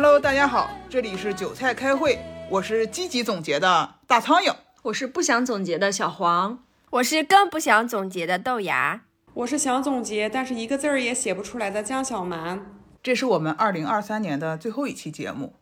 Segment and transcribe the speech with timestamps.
[0.00, 9.00] Hello，大家好，这里是韭菜开会，我是积极总结的大苍蝇，我是不想总结的小黄，我是更不想总结的豆芽，
[9.34, 12.64] 我是想总结，但是一个字儿也写不出来的江小蛮。
[13.02, 15.56] 这是我们二零二三年的最后一期节目，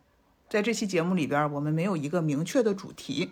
[0.47, 3.31] 在这期节目里边，我们没有一个明确的主题，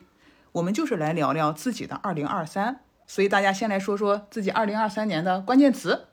[0.54, 2.80] 我们就是来聊聊自己的二零二三。
[3.06, 6.08] 所以大家先来说说自己二零二三年的关键词。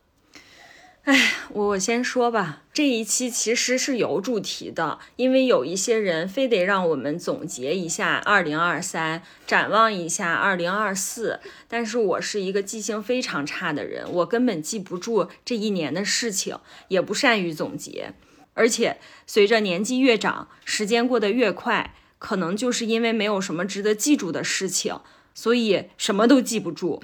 [1.05, 11.41] 哎，我先说吧，这一期其实是有主题的，因为有一些人非得让我们总结一下二零二三，展望一下二零二四。
[11.67, 16.57] 但是我是一个记性非常差的人，我根本记不住这一年的事情，
[16.87, 18.13] 也不善于总结。
[18.55, 25.01] 而且随着年纪越长，时间过得越快，可能就是因为没有什么值得记住的事情。
[25.35, 27.03] 所以什么都记不住。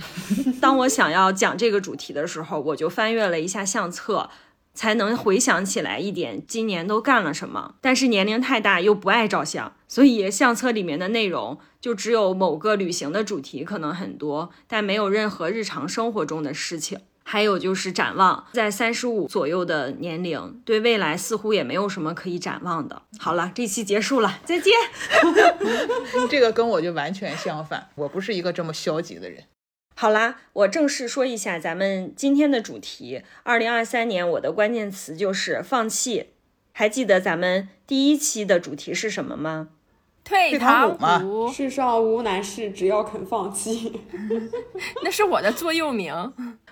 [0.60, 4.30] 当我想要讲这个主题的时候，我就翻阅了一下相册，
[4.74, 7.74] 才能回想起来一点今年都干了什么。
[7.80, 17.00] 但是年龄太大又不爱照相，所以相册里面的内容就只有某个旅行的主题，可能很多，但没有任何日常生活中的事情。
[17.30, 23.02] 还有就是展望，在三十五左右的年龄，对未来似乎也没有什么可以展望的。
[23.18, 24.72] 好了，这期结束了，再见。
[26.30, 29.44] 这个跟我就完全相反，我不是一个这么消极的人。
[29.94, 33.22] 好啦，我正式说一下咱们今天的主题。
[33.42, 36.30] 二零二三年我的关键词就是放弃。
[36.72, 39.68] 还记得咱们第一期的主题是什么吗？
[40.24, 41.52] 退堂鼓。
[41.52, 44.00] 世上无难事，只要肯放弃。
[45.04, 46.14] 那是我的座右铭。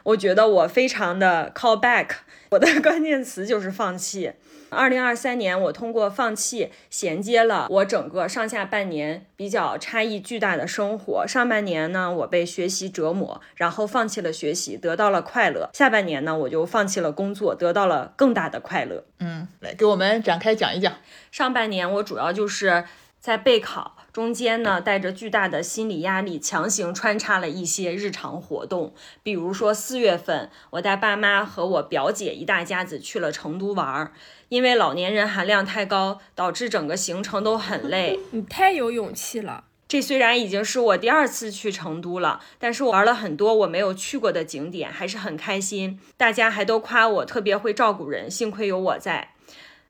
[0.06, 2.10] 我觉得我非常的 call back，
[2.50, 4.32] 我的 关键词就是放弃。
[4.68, 11.26] 二零二三年，我通过放弃衔接了我整个上下半年比较差异巨大的生活。
[11.26, 15.70] 上半年呢，我被学习折磨，然后放弃了学习，得到了快乐。
[15.72, 19.04] 下半年呢，我就放弃了工作，得到了更大的快乐。
[19.19, 20.92] 嗯，来给我们展开讲一讲。
[21.32, 22.84] 上半年我主要就是
[23.21, 23.97] 在备考。
[24.12, 28.94] 中间呢，带着巨大的心理压力，强行穿插了一些日常活动。
[29.22, 34.12] 比如说四月份，我带爸妈和我表姐一大家子去了成都玩儿。
[34.49, 38.19] 因为老年人含量太高，导致整个行程都很累。
[38.32, 39.65] 你太有勇气了。
[39.87, 46.00] 这虽然已经是我第二次去成都了，但是我玩了很多我没有去过的景点，还是很开心。
[46.16, 49.34] 大家还都夸我特别会照顾人，幸亏有我在。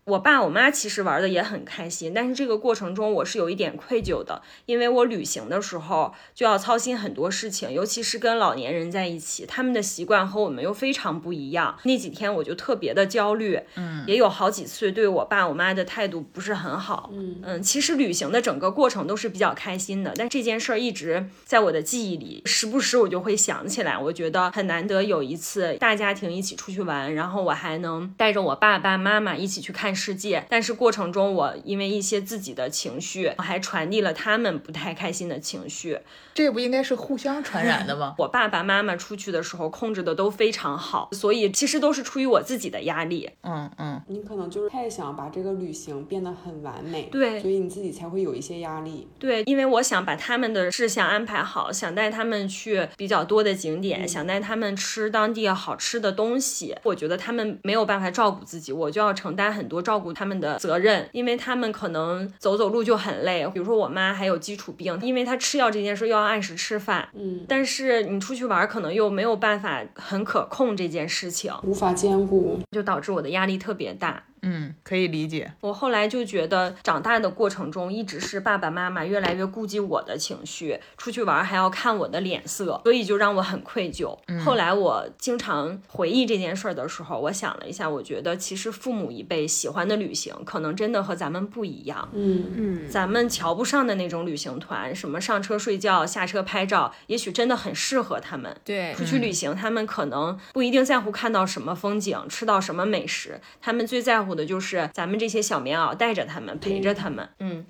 [0.06, 11.76] 我爸我妈其实玩的也很开心，但是这个过程中我是有一点愧疚的，因为我旅行的时候就要操心很多事情，尤其是跟老年人在一起，他们的习惯和我们又非常不一样。
[11.82, 17.60] 那几天我就特别的焦虑，嗯，也有好几次对我爸我妈的态度不是很好，嗯嗯。
[17.60, 23.98] 其实旅行的整个过程都是比较开心的，但这件事儿一直在我的记忆里，时不时我就会想起来。
[23.98, 29.95] 我觉得很难得有一次大家庭一起出去玩，然后我还能带着我爸爸妈妈一起去看。
[29.96, 35.98] 世界，但是过程中我因为一些自己的情绪，我还传递了他们不太开心的情绪。
[36.34, 38.14] 这不应该是互相传染的吗？
[38.20, 43.30] 我爸爸妈妈出去的时候控制的都非常好，所以其实都是出于我自己的压力。
[43.40, 49.08] 嗯嗯，你可能就是太想把这个旅行变得很完美，对，所以你自己才会有一些压力。
[49.18, 56.76] 对，因为我想把他们的事项安排好，想带他们去比较多的景点，想带他们吃当地好吃的东西。
[56.82, 63.46] 我觉得他们没有办法照顾自己，我就要承担很多照顾他们的责任，因为他们可能走走路就很累。
[63.54, 66.26] 比如说我妈还有基础病，因为她吃药这件事又要。
[66.26, 74.24] 按时吃饭，嗯，但是你出去玩可能又没有办法很可控这件事情，无法兼顾，就导致我的压力特别大。
[74.46, 75.52] 嗯，可以理解。
[75.60, 84.16] 我后来就觉得，长大的过程中，一直是爸爸妈妈越来越顾及我的情绪，出去玩还要看我的脸色，所以就让我很愧疚。
[84.44, 92.08] 后来我经常回忆这件事儿的时候，我想了一下，我觉得其实父母一辈喜欢的旅行，可能真的和咱们不一样。
[92.12, 98.56] 嗯嗯，咱们瞧不上的那种旅行团，什么上车睡觉、下车拍照，也许真的很适合他们。
[98.64, 104.35] 对，出去旅行，他们可能不一定在乎看到什么风景，吃到什么美食，他们最在乎。
[104.36, 107.64] 的就是咱们这些小棉袄带着他们陪着他们，嗯，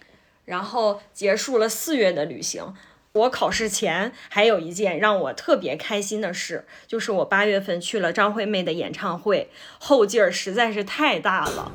[0.44, 2.74] 然后结束了四月的旅行。
[3.16, 9.48] 我考试前还有一件让我特别开心的事，就是我八月份去了张惠妹的演唱会，
[9.78, 11.72] 后劲儿实在是太大了。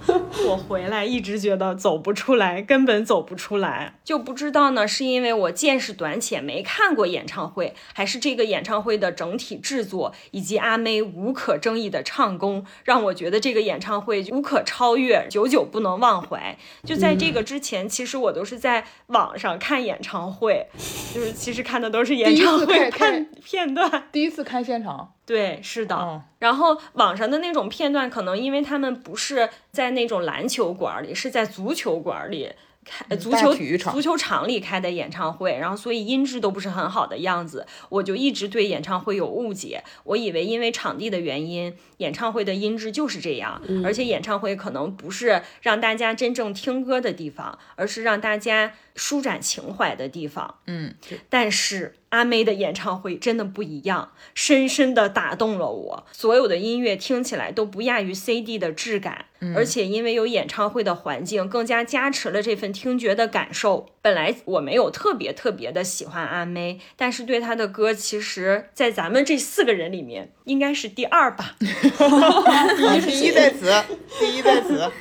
[0.47, 16.55] 我回来一直觉得走不出来，根本走不出来，就不知道呢，是因为我见识短浅没看过演唱会，还是这个演唱会的整体制作以及阿妹无可争议的唱功，让我觉得这个演唱会无可超越，久久不能忘怀。
[16.83, 20.67] 就在这个之前，其实我都是在网上看演唱会，
[21.15, 21.30] 就是。
[21.31, 24.03] 其实看的都是演唱会看看片段。
[24.11, 25.95] 第一次看现场，对，是的。
[25.95, 32.51] 嗯然后网上的那种片段，可能因为他们不是在那种篮球馆里，是在足球馆里。
[32.83, 50.59] 开呃足球体育场足球场里开的演唱会，然后所以音质都不是很好的样子，我就一直对演唱会有误解，我以为因为场地的原因，演唱会的音质就是这样，而且演唱会可能不是让大家真正听歌的地方，而是让大家舒展情怀的地方。
[50.67, 50.93] 嗯，
[51.27, 56.05] 但是阿妹的演唱会真的不一样，深深的打动了我。
[56.11, 59.25] 所有的音乐听起来都不亚于 CD 的质感，
[59.55, 63.89] 而且因为有演唱会的环境，更加加持了这份听觉的感受。
[64.03, 71.55] 本来我没有特别特别的喜欢阿妹，但是对她的歌，其实在咱们这四个人里面，应该是第二吧。
[71.59, 73.83] 第一在此，
[74.19, 74.91] 第一在此。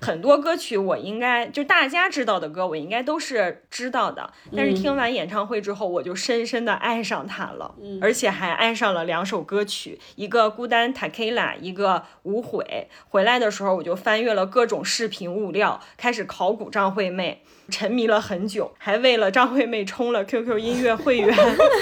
[0.00, 4.32] 很多歌曲我应该就大家知道的歌，我应该都是知道的。
[4.54, 12.88] 但是听完演唱会之后，我就深深的爱上他了，而且还爱上了两首歌曲，一个《孤单 Takela》，一个《无悔》。
[13.08, 17.42] 回来的时候，我就翻阅了各种视频物料，开始考古张惠妹。
[17.68, 21.36] 沉迷了很久，还为了张惠妹充了 QQ 音乐会员。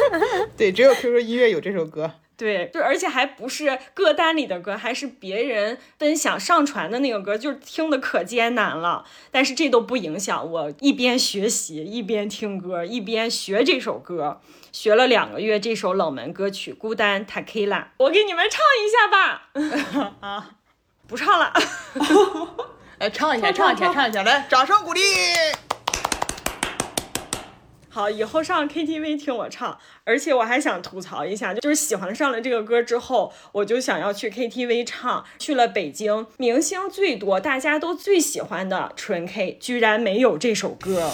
[0.56, 2.11] 对，只有 QQ 音乐有这首歌。
[2.36, 9.04] 对，就而且还不是歌单里的歌，还是别人分享上传的那个歌，就是听的可艰难了。
[9.31, 14.40] 但是这都不影响我一边学习一边听歌，一边学这首歌，
[14.72, 20.14] 学了两个月这首冷门歌曲《孤单 t a k i l a》，我给你们唱一下吧。
[20.20, 20.50] 啊，
[21.06, 21.52] 不唱了。
[22.98, 25.00] 来唱一下，唱一下，唱一下，来，掌声鼓励。
[27.94, 35.25] 好，以后上 KTV 听我唱，而且我还想吐槽一下，就是喜欢上了这个歌之后，我就想要去 KTV 唱。
[35.38, 41.12] 去了北京，明星最多，大家都最喜欢的纯 K，居然没有这首歌。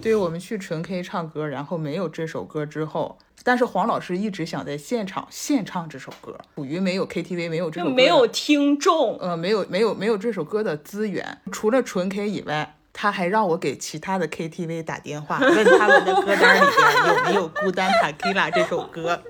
[0.00, 12.76] 对我们去纯 K 唱歌，然后没有这首歌之后，但是黄老师一直想在现场现唱这首歌，属于没有 KTV 没有这首歌就没有听众，呃没有没有没有这首歌的资源，除了纯 K 以外。
[12.94, 19.20] 他还让我给其他的 KTV 打电话，问他们的歌单里边有没有《孤单塔 i l a》这首歌，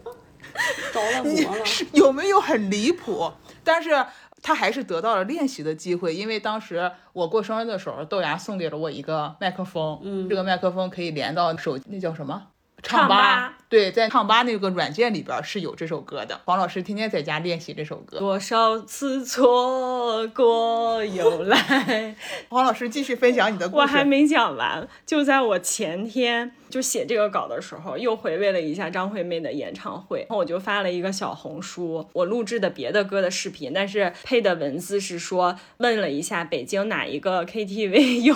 [0.92, 1.64] 着了魔了。
[1.64, 3.32] 是有没有很离谱？
[3.64, 4.04] 但是
[4.42, 12.48] 他还是得到了练习的机会，因为当时我过生日的时候，豆芽送给了我一个麦克风，嗯，这个麦克风可以连到手，那叫什么？
[12.84, 16.40] 唱吧对，在唱吧那个软件里边是有这首歌的。
[16.44, 18.18] 黄老师天天在家练习这首歌。
[18.18, 22.14] 多少次错过又来。
[22.50, 23.80] 黄老师继续分享你的故事。
[23.80, 38.34] 我还没讲完，就在我前天就写这个稿的时候，又回味了一下张惠妹的演唱会，然后我就发了一个小红书，我录制的别的歌的视频，但是配的文字是说问了一下北京哪一个 KTV 有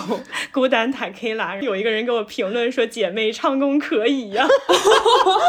[0.53, 4.47] 孤单塔 K 拉，有一个人给我评论说姐妹唱功可以呀、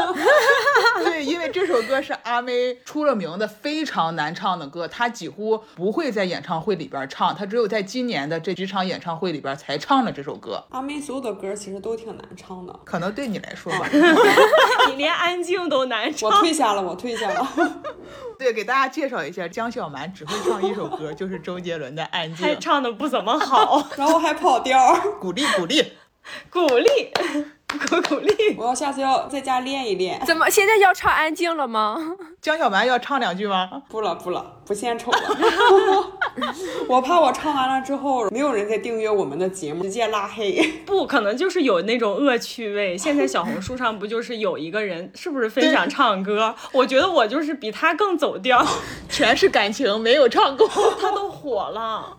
[1.04, 10.64] 对，因为这首歌是阿妹出了名的非常难唱的歌，她几乎不会在演唱会里边唱，她只有在今年的这几场演唱会里边才唱了这首歌。
[10.70, 12.79] 阿妹所有的歌其实都挺难唱的。
[12.84, 13.86] 可能对你来说吧，
[14.88, 16.40] 你连安静都难唱我。
[16.40, 17.46] 退下了，我退下了。
[18.38, 25.12] 对，给大家介绍一下，江小蛮只会唱一首歌，就是周杰伦的《安静还》，唱的不怎么好， 然后还跑调儿。
[25.20, 25.92] 鼓励鼓励。
[26.50, 27.12] 鼓励，
[27.88, 28.34] 鼓鼓励。
[28.56, 30.20] 我要下次要在家练一练。
[30.26, 32.16] 怎么现在要唱安静了吗？
[32.40, 33.82] 江小白要唱两句吗？
[33.88, 35.18] 不了不了，不献丑了。
[36.88, 40.60] 我怕我唱完了之后，没有人再订阅我们的节目，直接拉黑。
[40.86, 42.96] 不可能就是有那种恶趣味。
[42.96, 46.54] 现在小红书上不就是有一个人，是不是分享唱歌？
[46.72, 48.64] 我觉得我就是比他更走调，
[49.08, 50.68] 全是感情，没有唱功。
[51.00, 52.16] 他都火了。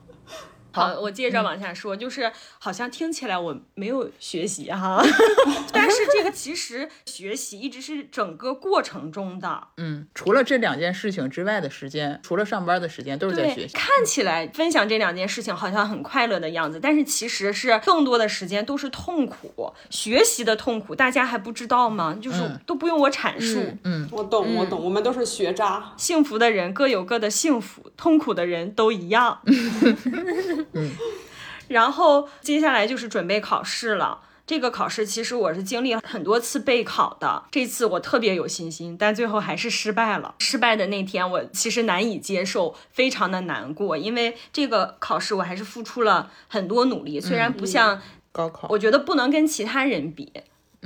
[0.72, 5.04] 好，我接着往下说，就是好像听起来我没有学习哈，
[5.74, 9.68] 但是这个其实学习一直是整个过程中的。
[9.78, 13.74] 嗯，除了这两件事情之外的时间，除了上班的时间，都是在学，习。
[13.74, 22.18] 看起来分享这两件事情好像很快乐的样子，但是其实是更多的时间都是痛苦，学习的痛苦，大家还不知道吗？
[22.22, 23.62] 就是嗯都不用我阐述。
[23.84, 25.94] 嗯，我懂，我懂，我们都是学渣。
[25.98, 29.42] 幸福的人各有各的幸福，痛苦的人都一样。
[31.68, 34.22] 然后接下来就是准备考试了。
[34.48, 40.36] 这个考试其实我是经历了很多次备考的，这次我特别有信心，但最后还是失败了。
[40.40, 48.02] 失败的那天，我其实难以接受，非常的难过，因为这个考试我还是付出了很多努力，虽然不像
[48.34, 48.68] 高考。
[48.72, 50.34] 我觉得不能跟其他人比，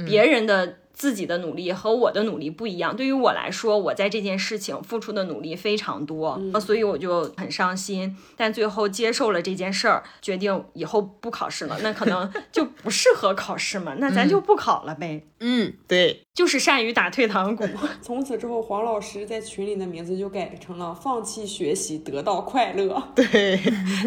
[0.05, 2.95] 别人的自己的努力和我的努力不一样。
[2.95, 8.17] 对于我来说，我在这件事情付出的努力非常多，所以我就很伤心。
[8.35, 11.77] 但最后接受了这件事儿，决定以后不考试了。
[11.83, 15.21] 那可能 就不适合考试嘛，那咱就不考了呗。
[15.41, 17.67] 嗯，对，就是善于打退堂鼓。
[18.01, 23.03] 从此之后，黄老师在群里的名字就改成了“放弃学习，得到快乐”。
[23.13, 23.25] 对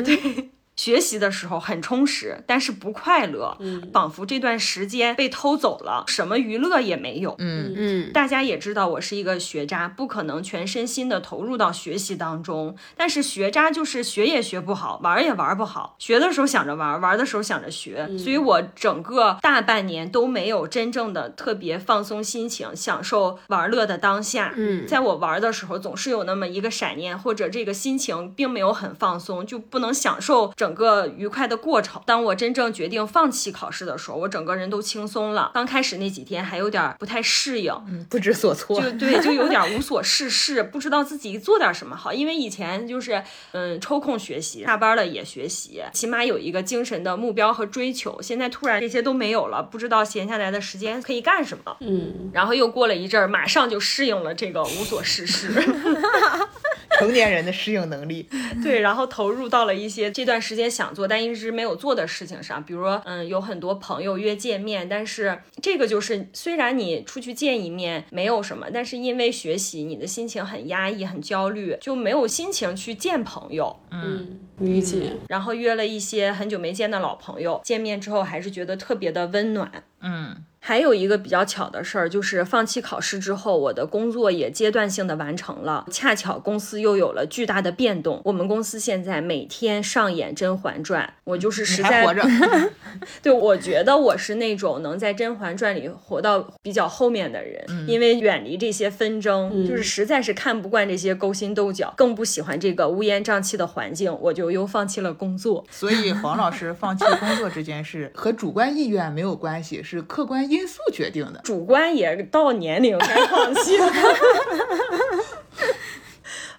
[0.03, 3.59] 对，学习的时候很充实，但是不快乐，
[3.93, 7.35] 仿佛这段时间被偷走了，什么娱乐也没有。
[7.39, 12.77] 嗯嗯，大家也知道我是一个学渣，不可能全身心的投入到学习当中。
[12.97, 15.97] 但是学渣就是学也学不好，玩也玩不好。
[15.99, 24.55] 学的时候想着玩，玩的时候想着学，所以我整个大半年都没有真正的特别放松心情，享受玩乐的当下。
[24.57, 32.01] 嗯在我玩的时候，总是有那么一个闪念，或者这个心情并没有很放松，就不能享受整个愉快的过程。
[32.07, 35.51] 当我真正决定放弃考试的时候，我整个人都轻松了。
[35.55, 38.81] 刚开始那几天还有点不太适应，嗯不知所措。
[38.81, 42.13] 就对，就有点无所事事， 不知道自己做点什么好。
[42.13, 43.23] 因为以前就是
[43.53, 48.21] 嗯抽空学习，下班了也学习，起码有一个精神的目标和追求。
[48.23, 51.77] 现在突然这些都没有了，不知道闲下来的时间可以干什么。
[51.81, 55.49] 嗯，然后又过了一阵儿，马上就适应了这个无所事事。
[56.99, 58.29] 成年人的适应能力。
[58.63, 73.79] 对，然后投入到了一些这段时间想做但一直没有做的事情上，比如说，嗯，有很多朋友约见面，但是这个就是虽然你出去见一面没有什么，但是因为学习，你的心情很压抑、很焦虑，就没有心情去见朋友。
[73.91, 75.13] 嗯，理解。
[75.29, 79.71] 然后约了一些很久没见的老朋友，见面之后还是觉得特别的温暖。
[80.01, 85.87] 嗯，还有一个比较巧的事儿，就是放弃考试之后，我的工作也阶段性的完成了。
[85.91, 92.23] 恰巧公司又有了巨大的变动，我们公司现在每天上演《甄嬛传》，我就是实在活着。
[93.23, 105.65] 对，我觉得我是那种能在《甄嬛传》里活到比较后面的人，因为远离这些纷争，就是实在是看不惯这些勾心斗角，更不喜欢这个乌烟瘴气的环境，我就又放弃了工作。
[105.71, 111.41] 所以黄老师放弃工作这件事 和主观意愿没有关系，是客观因素决定的。
[111.45, 113.93] 主观也到年龄该放弃了。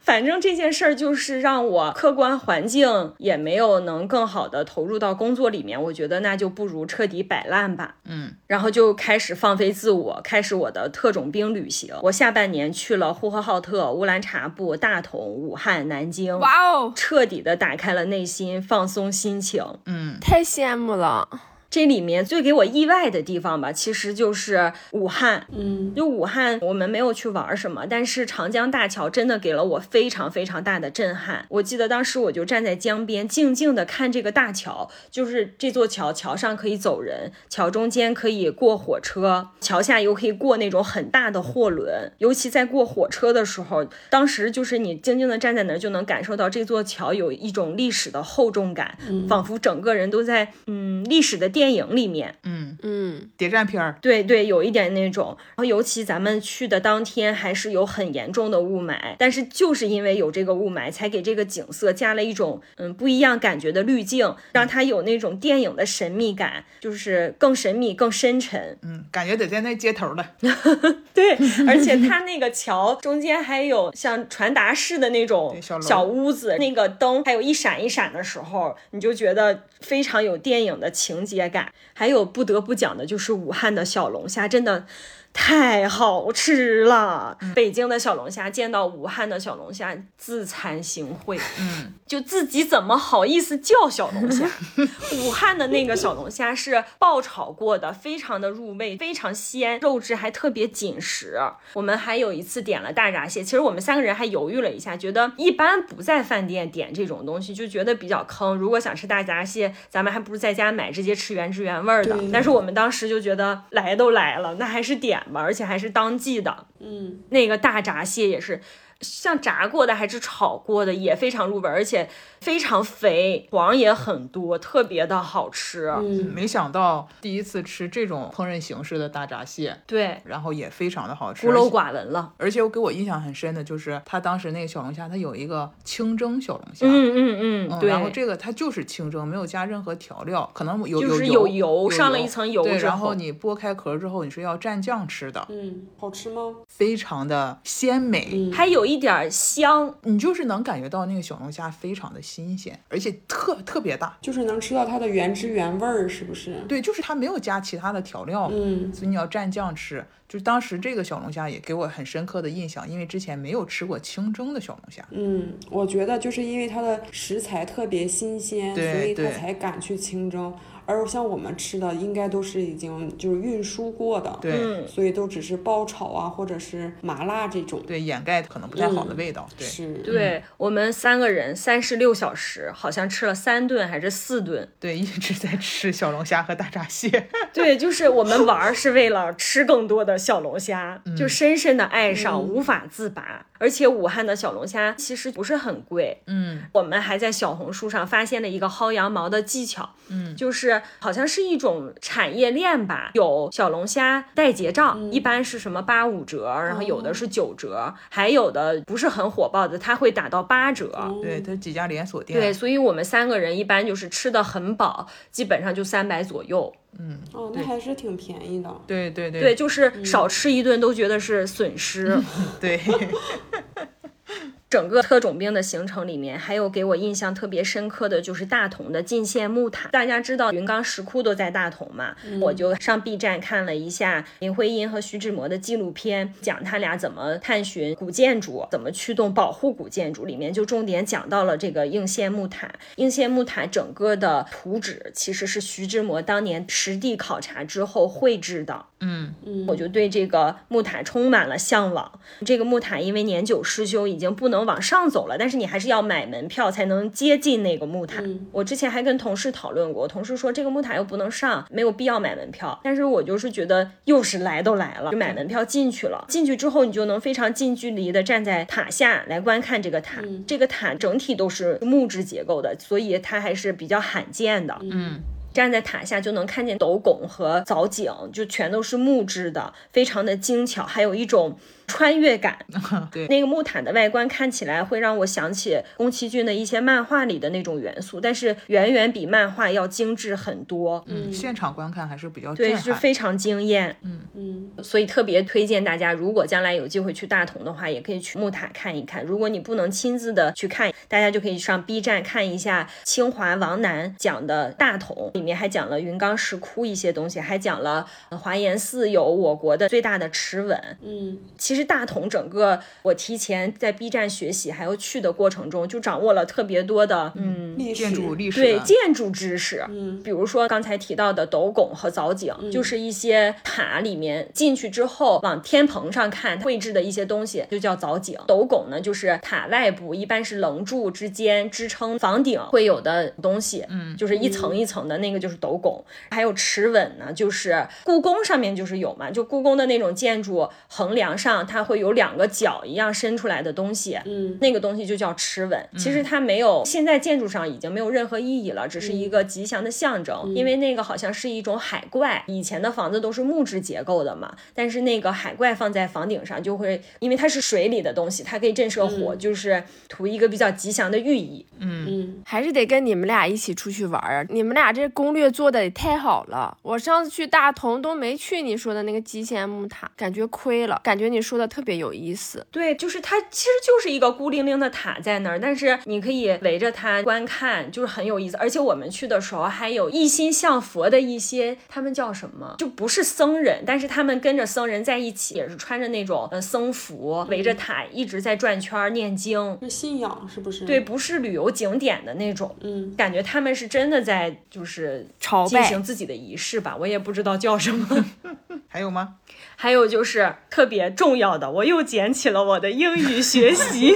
[0.01, 7.97] 反正这件事儿就是让我客观环境也没有能更好的投入到工作里面，我觉得那就不如彻底摆烂吧。
[8.05, 11.93] 嗯，然后就开始放飞自我，开始我的特种兵旅行。
[12.01, 19.63] 我下半年去了呼和浩特、乌兰察布、大同、武汉、南京，哇哦，彻底的打开了内心，放松心情。
[19.85, 21.29] 嗯太羡慕了。
[21.69, 25.45] 这里面最给我意外的地方吧，其实就是武汉。
[25.55, 31.45] 嗯，就武汉，我们没有去玩什么，但是长江大桥真的给了我非常非常大的震撼。
[31.49, 42.11] 我记得当时我就站在江边，静静的看这个大桥，就是这座桥，桥上可以走人，桥中间可以过火车，桥下又可以过那种很大的货轮。
[42.17, 48.97] 尤其在过火车的时候，当时就是你静静的站在那儿，就能感受到这座桥有一种历史的厚重感，
[49.27, 52.35] 仿佛整个人都在嗯历史的电影里面。
[52.43, 53.97] 嗯，嗯，谍战片儿。
[54.01, 55.35] 对对，有一点那种。
[55.37, 68.77] 然后尤其咱们去的当天还是有很严重的雾霾，但是就是因为有这个雾霾，才给这个景色加了一种嗯不一样感觉的滤镜，让它有那种电影的神秘感，就是更神秘、更深沉。
[68.83, 70.31] 嗯，感觉得在那街头了。
[71.13, 71.33] 对，
[71.67, 81.73] 而且它那个桥中间还有像传达室的那种小屋子，那个灯还有一闪一闪的时候，你就觉得非常有电影的情节感。
[81.93, 84.85] 还有不得不讲的就是武汉的小龙虾，真的。
[85.31, 87.37] 太好吃了！
[87.53, 91.39] 北京的小龙虾见到武汉的小龙虾，自惭形秽。
[91.59, 94.49] 嗯，就自己怎么好意思叫小龙虾？
[95.23, 101.39] 武汉的那个小龙虾是爆炒过的，非常的入味，非常鲜，肉质还特别紧实。
[101.73, 108.55] 我们还有一次点了大闸蟹，其实我们三个人还犹豫了一下，觉得一般不在饭店点这种东西，就觉得比较坑。
[108.55, 112.17] 如果想吃大闸蟹，咱们还不如在家买，直接吃原汁原味儿的。
[112.33, 116.65] 但是我们当时就觉得来都来了，那还是点吧，而且还是当季的。
[116.79, 118.59] 嗯，那个大闸蟹也是。
[119.01, 122.09] 像炸过的还是炒过的，也非常入味，而且
[122.41, 125.87] 非常肥，黄也很多，特别的好吃。
[125.87, 131.47] 嗯，没想到第一次吃这种烹饪形式的大闸蟹，对，然后也非常的好吃。
[131.47, 132.33] 孤陋寡闻了。
[132.37, 136.85] 而且我给我印象很深的就是，他当时那个小龙虾，它有一个清蒸小龙虾。
[136.87, 137.89] 嗯嗯嗯，嗯，对。
[137.89, 146.41] 然后这个它就是清蒸，没有加任何调料，可能有就是有有油上了一层油对，然后你剥开壳之后，你是要蘸酱吃的，嗯，好吃吗？
[146.67, 148.29] 非常的鲜美。
[148.31, 149.95] 嗯还有一点香。
[150.03, 154.15] 你就是能感觉到那个小龙虾非常的新鲜，而且特特别大。
[154.21, 156.53] 就是能吃到它的原汁原味儿，是不是？
[156.67, 160.05] 对，就是它没有加其他的调料，嗯，所以你要蘸酱吃。
[160.27, 165.03] 就是当时这个小龙虾也给我很深刻的印象，因为之前没有吃过清蒸的小龙虾。
[165.09, 170.53] 嗯，我觉得就是因为它的食材特别新鲜，对所以它才敢去清蒸。
[170.89, 177.79] 而像我们吃的，应该都是已经就是运输过的，对、嗯，所以都只是爆炒啊，或者是麻辣这种。
[177.85, 179.47] 对，掩盖可能不太好的嗯味道。
[179.55, 184.67] 对，是，对我们三个人三十六小时，好像吃了三顿还是四顿。
[184.79, 187.29] 对，一直在吃小龙虾和大闸蟹。
[187.53, 193.45] 对，就是我们玩儿是为了吃更多的小龙虾，就深深的爱上，嗯无法自拔。
[193.59, 210.91] 而且武汉的小龙虾其实不是很贵，嗯，我们还在小红书上发现了一个薅羊毛的技巧，嗯，就是好像是一种产业链吧，有小龙虾代结账，一般是什么八五折，然后有的是九折，还有的不是很火爆的，它会打到八折。
[211.21, 212.39] 对，它几家连锁店。
[212.39, 216.73] 对，所以我们三个人一般就是吃的很饱，基本上就三百左右。
[216.97, 218.75] 嗯哦，那还是挺便宜的。
[218.87, 222.19] 对对对对，就是少吃一顿都觉得是损失。
[222.59, 222.81] 对，
[224.69, 229.89] 整个特种兵的行程里面，还有给我印象特别深刻的就是大同的进献木塔。
[229.89, 240.25] 大家知道云冈石窟都在大同嘛，我就上 B 站看了一下林徽因和徐志摩的纪录片，讲他俩怎么探寻古建筑，怎么驱动保护古建筑。
[240.25, 242.71] 里面就重点讲到了这个应县木塔。
[242.97, 248.85] 应县木塔整个的图纸其实是徐志摩当年实地考察之后绘制的。
[249.01, 249.33] 嗯，
[249.65, 252.19] 我就对这个木塔充满了向往。
[252.45, 258.23] 这个木塔因为年久失修，已经不能往上走了，但是你还是要买门票才能接近那个木塔。
[258.51, 262.79] 我之前还跟同事讨论过，同事说这个木塔又不能上，没有必要买门票。
[262.83, 266.25] 但是我就是觉得，又是来都来了，就买门票进去了。
[266.27, 270.21] 进去之后，你就能非常近距离的站在塔下来观看这个塔。
[270.47, 274.77] 这个塔整体都是木质结构的，所以它还是比较罕见的。
[274.81, 275.19] 嗯，
[275.53, 281.57] 站在塔下就能看见斗拱和藻井，就全都是木质的，非常的精巧，还有一种
[281.89, 282.57] 穿越感。
[283.11, 291.03] 对那个木塔的外观看起来会让我想起宫崎骏的一些漫画里的那种元素，但是远远比漫画要精致很多。
[291.07, 292.83] 嗯，现场观看还是比较对，震撼。
[292.83, 293.95] 是非常惊艳。
[294.03, 299.25] 嗯，所以特别推荐大家，如果将来有机会去大同的话，也可以去木塔看一看。
[299.25, 310.79] 如果你不能亲自的去看，大家就可以上 B 站看一下清华王楠讲的大同，里面还讲了云冈石窟一些东西，还讲了呃华严寺有我国的最大的池吻。
[311.01, 328.37] 嗯，其实大同整个，我提前在 B 站学习，还有去的过程中，就掌握了特别多的嗯历史建筑历史对建筑知识，嗯，比如说刚才提到的斗拱和藻井，就是一些塔里面进去之后往天棚上看绘制的一些东西，就叫藻井。
[328.47, 336.03] 斗拱呢，就是塔外部一般是棱柱之间支撑房顶会有的东西，嗯，就是一层一层的那个就是斗拱。
[336.31, 345.79] 还有池吻呢，就是故宫上面就是有嘛，就故宫的那种建筑横梁上它会有两个角一样伸出来的东西，嗯，那个东西就叫螭吻。
[345.95, 350.53] 其实它没有，现在建筑上已经没有任何意义了，只是一个吉祥的象征。
[350.55, 361.65] 因为那个好像是一种海怪，以前的房子都是木质结构的嘛，但是那个海怪放在房顶上就会，因为它是水里的东西，它可以震慑火，就是图一个比较吉祥的寓意。
[361.79, 364.47] 嗯，还是得跟你们俩一起出去玩儿啊！
[364.49, 366.77] 你们俩这攻略做的也太好了。
[366.81, 370.99] 我上次去大同都没去你说的那个基线木塔，感觉亏了。
[371.03, 372.65] 感觉你说的特别有意思。
[372.71, 378.57] 对，就是它其实就是一个孤零零的塔在那儿，但是你可以围着它观看，就是很有意思。
[378.57, 382.75] 而且我们去的时候还有一心向佛的一些，他们叫什么？
[382.77, 389.77] 就不是僧人，但是他们跟着僧人在一起，也是穿着那种呃僧服，围着塔一直在转圈儿念经。
[389.81, 390.85] 是信仰是不是？
[390.85, 398.25] 对，，不是旅游景点的那种，嗯，感觉他们是真的在就是朝拜进行自己的仪式吧，我也不知道叫什么。
[398.87, 399.35] 还有吗？
[399.81, 404.13] 还有就是特别重要的，我又捡起了我的英语学习。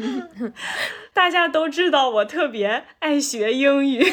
[1.14, 4.04] 大家都知道我特别爱学英语，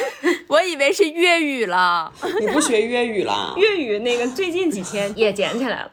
[0.47, 2.13] 我以为是粤语了。
[2.39, 3.53] 你不学粤语了？
[3.59, 5.91] 粤语那个最近几天也捡起来了。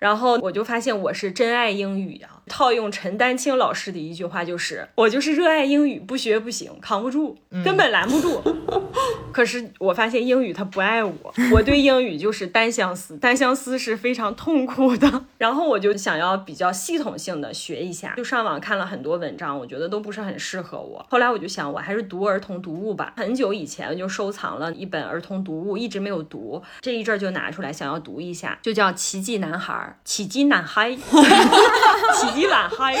[0.00, 8.42] 然后我就发现我是真爱英语呀、套用陈丹青老师的一句话就是：“我就是热爱英语，不学不行，扛不住，根本拦不住。
[9.30, 11.12] 可是我发现英语它不爱我，
[11.52, 15.24] 我对英语就是单相思，单相思是非常痛苦的。
[15.38, 21.06] 然后我就想要比较系统性的学一下，就上网看了很多文章，我觉得都不是很适合我。
[21.08, 23.12] 后来我就想，我还是读儿童读物吧。
[23.16, 29.96] 很久以前就收藏了一本儿童读物，一直没有读，这一阵儿就拿出来想要读一下，就叫《奇迹男孩》。
[30.08, 31.02] 奇迹男孩，奇
[32.34, 32.94] 迹迹懒嗨，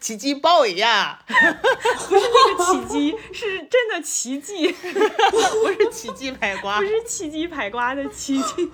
[0.00, 1.18] 奇迹爆呀。
[2.08, 6.86] 不是那个，奇 迹是真的奇迹， 不是奇迹排瓜不。
[6.86, 8.70] 是奇迹排瓜的奇迹。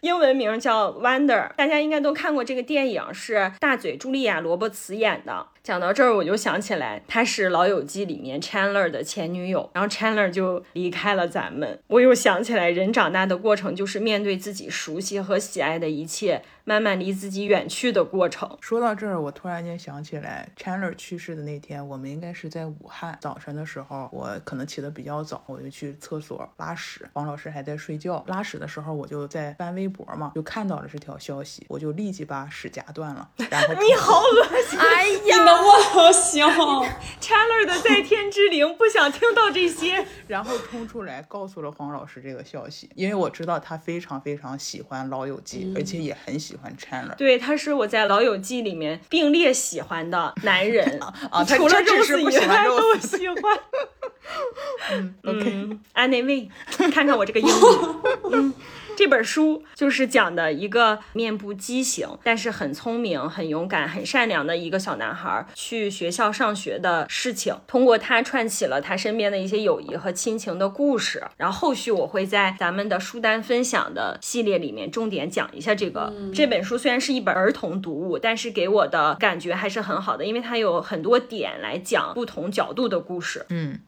[0.00, 5.46] 英文名叫 Wonder，大家应该都看过这个电影，是大嘴茱莉亚·罗伯茨演的。
[5.62, 11.80] 讲到这儿，我就想起来，她是《老友记》里面 Chandler 的前女友，然后 Chandler 就离开了咱们。
[11.88, 18.58] 我又想起来，人长大的过程就是面对自己熟悉和喜爱的一切，慢慢离自己远去的过程。
[18.60, 23.16] 说到这儿，我突然间想起来，Chandler 去世的那天，我们应该是在武汉。
[23.20, 28.24] 早晨的时候，我可能起得比较早，我就去厕所拉屎，黄老师还在睡觉。
[28.26, 33.30] 拉屎的时候，我就在翻微博嘛，就看到了这条消息，我就立即把屎夹断了。
[33.48, 36.44] 然后 你好恶 心哎你呀，能不能行？
[37.22, 40.04] Chandler 的在天之灵，不想听到这些。
[40.26, 47.14] 然后冲出来告诉了黄老师这个消息，因为我知道他非常非常喜欢《老友记》而且也很喜欢 Chandler。
[47.16, 50.98] 对，他是我在《老友记》里面并列喜欢的男人
[51.30, 53.38] 啊他除了这只是 Rose 以不喜欢外都喜欢。
[55.24, 56.48] OK，嗯，安内卫，
[56.92, 57.50] 看看我这个英语。
[58.32, 58.54] 嗯，
[58.96, 67.54] 这本书就是讲的一个面部畸形，但是很聪明、很勇敢、很善良的一个小男孩去学校上学的事情。
[67.66, 71.22] 通过他串起了他身边的一些友谊和亲情的故事。
[71.36, 76.78] 然后后续我会在咱们的书单分享的系列里面重点讲一下这个、这本书。
[76.78, 83.44] 虽然是一本儿童读物，但是给我的感觉还是很好的，因为它有很多点来讲不同角度的故事。
[83.50, 83.78] 嗯，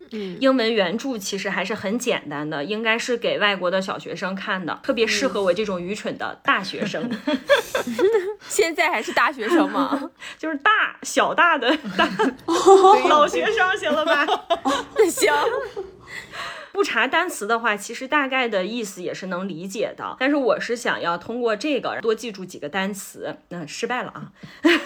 [0.40, 7.08] 英文原著其实还是很简单的，应该是给外国的小学生看的，特别适合我这种愚蠢的大学生，
[8.48, 10.10] 现在还是大学生吗？
[10.38, 10.70] 就是大
[11.02, 12.08] 小大的大
[13.08, 14.26] 老学生，行了吧？
[15.10, 15.32] 行，
[16.78, 20.14] 不查单词的话，其实大概的意思也是能理解的。
[20.20, 24.32] 但是我是想要通过这个多记住几个单词，那、失败了啊，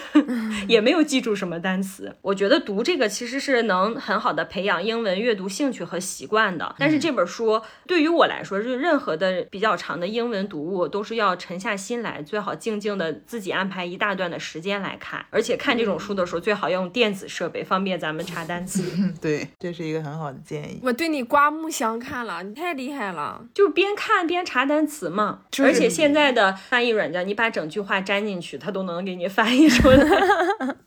[0.67, 2.15] 也没有记住什么单词。
[2.23, 6.75] 我觉得读这个其实是能很好的培养英文阅读兴趣和习惯的。
[6.79, 15.23] 但是这本书对于我来说，就是任何的比较长的英文读物都是要沉下心来，最好静静的自己安排一大段的时间来看。
[15.29, 18.81] 而且看这种书的时候，最好用电子设备，方便咱们查单词。
[19.21, 20.79] 对，这是一个很好的建议。
[20.81, 23.45] 我对你刮目相看了，你太厉害了。
[23.53, 25.41] 就边看边查单词嘛。
[25.51, 29.97] 就是而且现在的翻译软件，你把整句话粘进去，它都能给你翻译出来。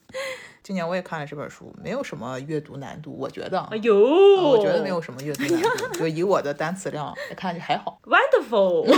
[0.63, 3.69] 今年我也看了这本书，没有什么阅读难度，我觉得啊。
[3.71, 8.01] 哎呦，我觉得没有什么阅读难度，就以我的单词量来看就还好。
[8.05, 8.85] wonderful。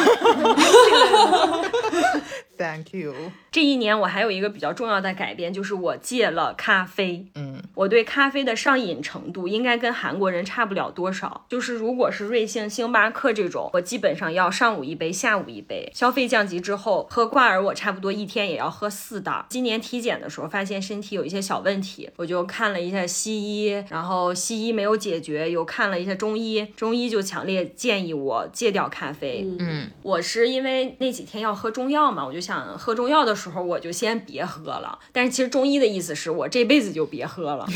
[2.56, 3.14] Thank you。
[3.58, 7.26] 这一年我还有一个比较重要的改变，就是我戒了咖啡。
[7.34, 11.44] 嗯，我对咖啡的上瘾程度应该跟韩国人差不了多少。
[11.48, 15.90] 就是如果是瑞幸、星巴克这种，我基本上要上午一杯，下午一杯。
[15.92, 19.44] 消费降级之后，喝挂耳我差不多一天也要喝四袋。
[19.48, 29.44] 今年体检的时候发现身体有一些小问题，我就看了一下西医，然后西医没有解决，又看了一下中医，中医就强烈建议我戒掉咖啡。
[29.58, 34.98] 嗯，我是因为那几天要喝中药嘛，我就想喝中药的时候我就先别喝了。
[35.12, 37.66] 但是其实中医的意思是我这辈子就别喝了。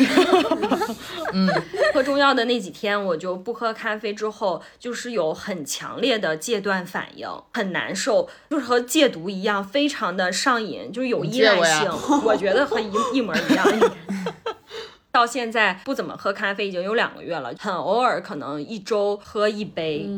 [1.32, 1.48] 嗯，
[1.94, 11.90] 喝中药的那几天我就不喝咖啡，之后就是有很强烈的戒断反应，很难受，就是和戒毒一样，非常的上瘾，就是有依赖性。
[12.24, 13.66] 我觉得和一一模一样。
[15.12, 20.08] 到现在不怎么喝咖啡已经有两个月了，很偶尔可能一周喝一杯。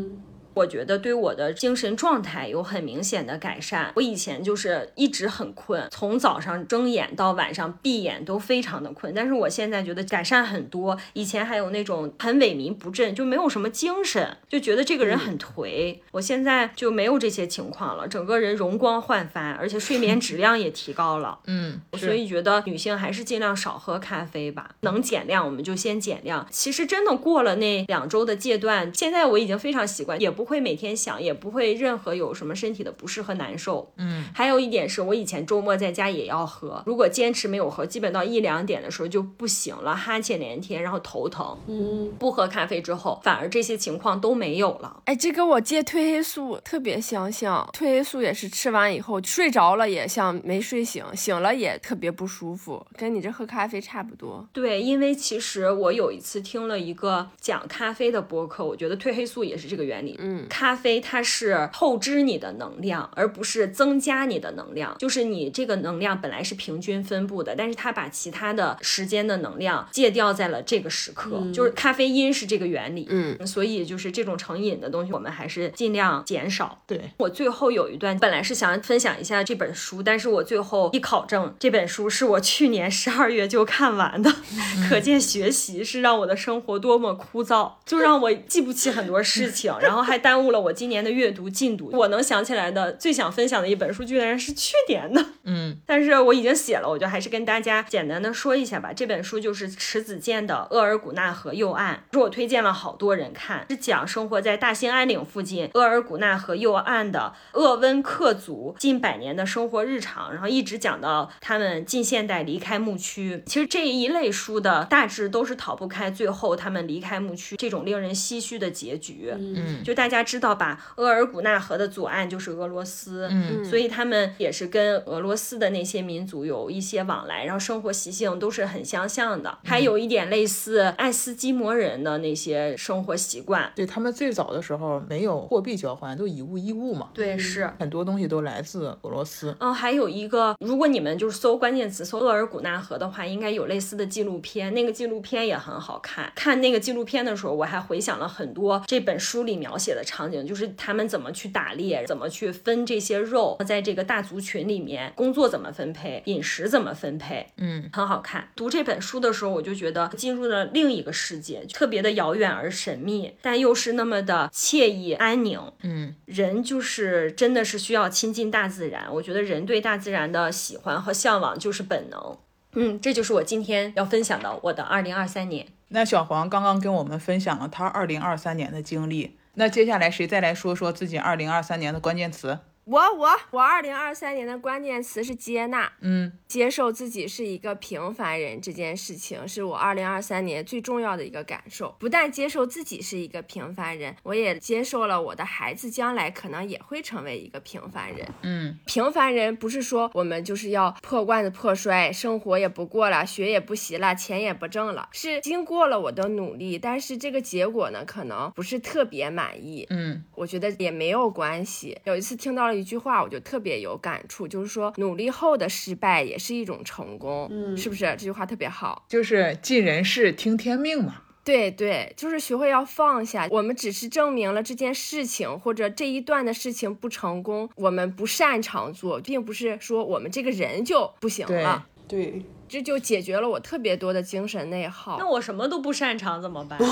[0.55, 3.93] 我觉得对我的精神状态有很明显的改善。
[3.97, 10.97] 我以前就是一直很困，从早上睁眼到晚上闭眼都非常的困，但是我现在觉得改善很多。
[11.13, 15.99] 以前还有那种很萎靡不振，就没有什么精神，就觉得这个人很颓。
[16.13, 21.39] 我现在就没有这些情况了，整个人容光焕发，而且睡眠质量也提高了。
[21.47, 26.47] 嗯，所以觉得女性还是尽量少喝咖啡吧，能减量我们就先减量。
[26.51, 33.93] 其实真的过了那两周的戒断，现在我已经非常习惯，也不会每天想，也不会任何有什么身体的不适和难受。
[33.97, 41.57] 嗯，还有一点是我以前周末在家也要喝，如果坚持没有喝，基本到一两点的时候就不行了，哈欠连天，然后头疼。
[41.67, 45.03] 嗯，不喝咖啡之后，反而这些情况都没有了。
[45.05, 47.69] 哎，这跟我戒褪黑素特别相像。
[47.75, 54.47] 褪黑素也是吃完以后睡着了也像没睡醒，醒了也特别不舒服，跟你这喝咖啡差不多。
[54.53, 60.17] 对，因为其实我有一次听了一个讲咖啡的播客，我觉得褪黑素也是这个原理。
[60.19, 64.97] 嗯，咖啡它是透支你的能量，而不是增加你的能量。
[64.99, 71.43] 就是你这个能量本来是平均分布的，但是它把其他的时间的能量借调在了这个时刻。
[71.53, 73.07] 就是咖啡因是这个原理。
[73.09, 76.81] 嗯，所以就是这种成瘾的东西，我们还是尽量减少。
[76.87, 84.33] 对我最后有一段，本来是想分享一下这本书，但是我最后一考证，这本书是我去年十二月就看完的，
[84.89, 91.91] 可见学习是让我的生活多么枯燥，就让我记不起很多事情，然后还耽误了我今年的阅读进度。
[91.93, 95.23] 我能想起来的最想分享的一本书，居然是去年的。
[95.43, 98.91] 嗯，但是我已经写了，我就还是跟大家简单的说一下吧。
[98.95, 113.43] 这本书就是迟子建的《额尔古纳河右岸》，是我推荐了好多人看，是讲生活在大兴安岭附近额尔古纳河右岸的鄂温克族近百年的生活日常，然后一直讲到他们近现代离开牧区。
[113.45, 119.31] 其实这一类书的大致都是逃不开最后他们离开牧区这种令人唏嘘的结局。
[119.37, 133.73] 嗯就大家知道吧，额尔古纳河的左岸就是俄罗斯，嗯所以他们也是跟俄罗斯的那些民族有一些往来，然后生活习性都是很相像的，还有一点类似爱斯基摩人的那些生活习惯。
[133.75, 137.71] 对他们最早的时候没有货币交换，都以物易物嘛，对，是。
[137.79, 139.57] 很多东西都来自俄罗斯。
[139.59, 146.31] 嗯，还有一个，如果你们就是搜关键词搜额尔古纳河的话，应该有类似的纪录片，那个纪录片也很好看。
[146.35, 158.49] 看那个纪录片的时候，我还回想了很多这本书里描写的场景，就是他们怎么去打猎，怎么去分这些肉，在这个大族群里面工作怎么分配，饮食怎么分配，嗯，很好看。
[158.55, 165.61] 读这本书的时候，我就觉得进入了另一个世界，特别的遥远而神秘，但又是那么的惬意安宁。
[165.83, 169.07] 嗯，人就是真的是需要亲近大自然。
[169.13, 172.39] 我觉得人对大自然的喜欢和向往就是本能。
[172.77, 175.67] 嗯，这就是我今天要分享的我的二零二三年。
[175.89, 182.59] 那小黄刚刚跟我们分享了他二零二三年的经历，那接下来谁再来说说自己二零二三年的关键词？
[182.85, 191.95] 我我我二零二三年的关键词是接纳，嗯，接受自己是一个平凡人这件事情，是我二零二三年最重要的一个感受。
[191.99, 198.29] 不但接受自己是一个平凡人，我也接受了我的孩子将来可能也会成为一个平凡人。
[198.43, 209.87] 嗯，平凡人不是说我们就是要破罐子破摔，生活也不过了，学也不习了，钱也不挣了，是经过了我的努力，但是这个结果呢，可能不是特别满意。
[209.89, 211.99] 嗯，我觉得也没有关系。
[212.05, 218.05] 有一次听到了一句话，我就特别有感触，就是说努力后的失败也是一种成功，嗯，是不是？
[218.05, 219.07] 这句话特别好。
[219.09, 221.23] 就是尽人事听天命嘛。
[221.45, 223.47] 对对，就是学会要放下。
[223.51, 231.87] 我们只是证明了这件事情或者这一段的事情不成功，我们不擅长做，并不是说我们这个人就不行对了。
[232.09, 232.43] 对，
[232.75, 235.17] 这就解决了我特别多的精神内耗。
[235.17, 236.77] 那我什么都不擅长怎么办？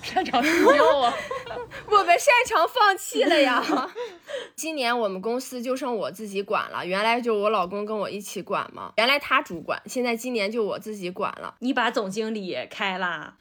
[0.00, 1.12] 擅长睡觉啊。
[1.90, 3.60] 我们擅长放弃了呀。
[4.54, 11.56] 今年我们公司就剩我自己管了，原来就我老公跟我一起管嘛，原来他主管，现在今年就我自己管了。
[11.58, 13.34] 你把总经理开啦？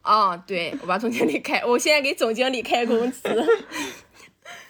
[0.00, 3.28] 啊、对我把总经理开，我现在给总经理开工资。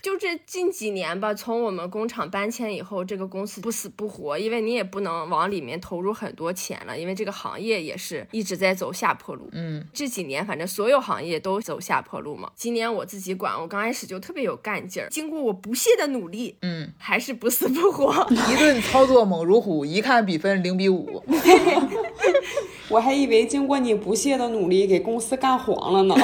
[0.05, 9.49] 就这近几年吧，从我们工厂搬迁以后，这个公司不死不活，因为你也不能往里面投入很多钱了，因为这个行业也是一直在走下坡路。
[9.53, 12.53] 嗯，这几年反正所有行业都走下坡路嘛。
[12.55, 18.13] 今年我自己管，我刚开始就特别有干劲儿，经过我不懈的努力，嗯，还是不死不活。
[18.53, 21.25] 一顿操作猛如虎，一看比分零比五。
[22.91, 26.15] 我还以为经过你不懈的努力，给公司干黄了呢。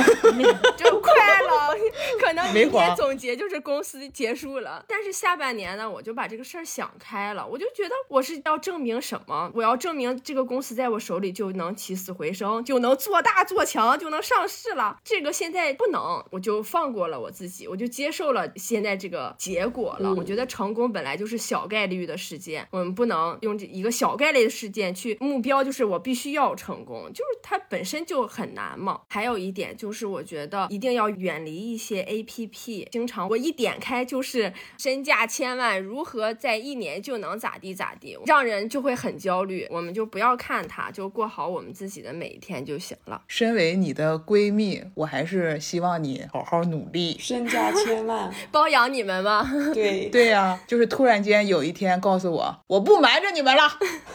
[0.76, 1.74] 就快了，
[2.20, 4.84] 可能没明天总结就是公司结束了。
[4.88, 9.50] 但是下半年呢，我就把这个事儿想开了，我就觉得我是要证明什么？
[9.54, 14.98] 我要证明这个公司在我手里就能起死回生，就能做大做强，就能上市了。
[15.04, 20.12] 这个现在不能，我就放过了我自己，我就接受了现在这个结果了。
[20.14, 29.02] 我觉得成功本来就是小概率的事件，我们不能用这一个小概率的事件去目标，就是我必须要成功，就是它本身就很难嘛。
[29.08, 39.68] 还有一点就是，我觉得一定要远离一些 A P P，经常我一点开就是身价千万，如何在一年就能咋地咋地，让人就会很焦虑。
[39.70, 43.22] 我们就不要看它，就过好我们自己的每一天就行了。
[43.28, 47.16] 身为你的闺蜜，我还是希望你好好努力。
[47.20, 49.48] 身价千万， 包养你们吗。
[49.74, 53.62] 对，对呀、就是突然间有一天告诉我，我不瞒着你们了，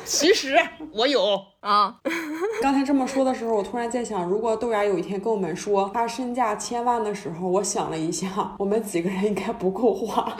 [0.03, 0.58] 其实
[0.91, 1.45] 我有。
[1.65, 1.99] 啊，
[2.62, 10.36] 刚才这么说的时候，我突然在想，如果豆芽有一天跟我们说他身价千万的时候，我想了一下，我们几个人应该不够花。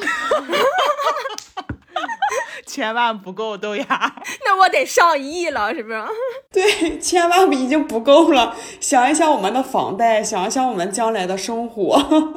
[2.66, 3.86] 千万不够豆芽，
[4.44, 6.04] 那我得上亿了，是不是？
[6.52, 8.54] 对，千万已经不够了。
[8.82, 12.34] 想一想我们的房贷，想一想我们将来的生活，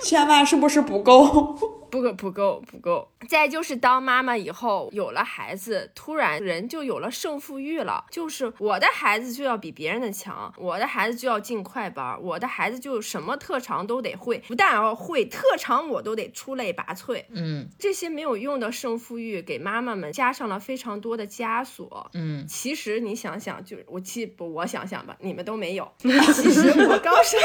[0.00, 1.83] 千万是不是不够？
[1.94, 3.08] 不够不够不够。
[3.28, 17.24] 再就是当妈妈以后有了孩子，突然人就有了胜负欲了，就是我的孩子就要比别人的强，我的孩子就要进快班，我的孩子就什么特长都得会，不但要会特长，我都得出类拔萃。
[17.28, 22.10] 嗯这些没有用的胜负欲给妈妈们加上了非常多的枷锁。
[22.14, 25.90] 嗯，其实你想想，就是我其不我想想吧，你们都没有。
[25.98, 27.40] 其实我刚生，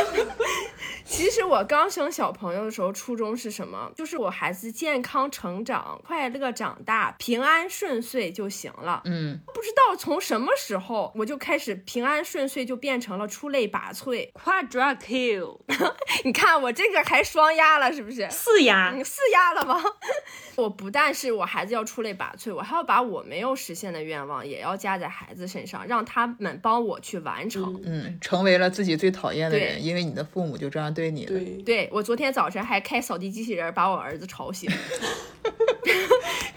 [1.06, 3.92] 其实我刚生小朋友的时候，初衷是什么？
[3.96, 9.02] 就是我孩子健康成长、快乐长大、平安顺遂就行了。
[9.04, 14.32] 嗯，不知道从什么时候，我就开始平安顺遂，就变成了出类拔萃。
[14.32, 15.60] Quadra kill
[16.24, 18.30] 你看我这个还双压了，是不是？
[18.32, 19.84] 四压，你四压了吗？
[20.56, 27.78] 我不但是我孩子要出类拔萃，我还要把我没有实现的愿望也要加在孩子身上，让他们帮我去完成。
[27.84, 31.32] 嗯，成为了自己最讨厌的人，因为你的父母就这样对你了。
[31.38, 34.70] 对，对我昨天早晨还开扫地机器人把我儿子子吵醒。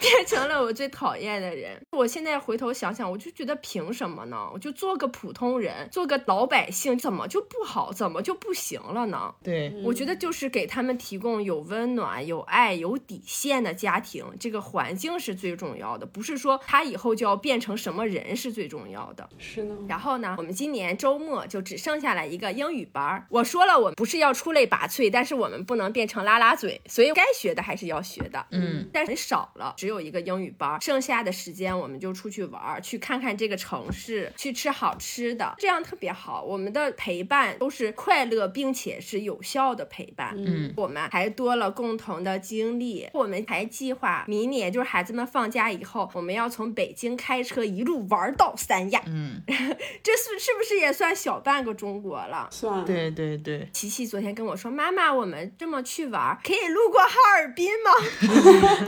[0.03, 1.81] 变成了我最讨厌的人。
[1.93, 4.51] 我现在回头想想，我就觉得凭什么呢？
[4.53, 7.93] 我就做个普通人，做个老百姓，怎么就不好？
[7.93, 9.33] 怎么就不行了呢？
[9.45, 19.29] 对，我觉得就是给他们提供有温暖、有爱、有底线的家庭，这个环境是最重要的，不是说他以后就要变成什么人是最重要的。
[19.38, 19.77] 是呢。
[19.88, 23.27] 然后呢，我们今年周末就只剩下了一个英语班儿。
[23.31, 28.45] 我说了，我们不是要出类拔萃，但是我们不能变成拉拉嘴，所以该学的还是要学的。
[28.51, 36.42] 嗯，但是很少了，只有一个英语班，剩下的时间我们就出去玩儿，去看看这个城市，去吃好吃的，这样特别好。
[36.42, 40.35] 我们的陪伴都是快乐，并且是有效的陪伴。
[40.37, 49.02] 嗯，我们还多了共同的经历，我们还计划明年就是孩子们放假以后，我们要从北京开车一路玩到三亚。
[49.07, 52.48] 嗯， 这是是不是也算小半个中国了？
[52.50, 57.90] 算对对对，琪琪昨天跟我说：“妈妈，我们这么去玩，可以路过哈尔滨吗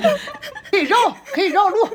[0.71, 1.77] 可以绕，可以绕路。”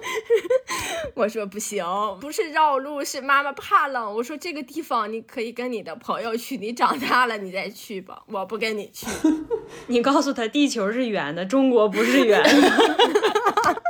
[1.16, 1.84] 我说：“不行，
[2.20, 9.08] 不是绕路，是妈妈怕冷。”我说：“这个地方你可以跟你的朋友去，你长大了你再去吧， 我不跟你去。
[9.88, 13.82] 你告诉他地球是圆的，中国不是圆的。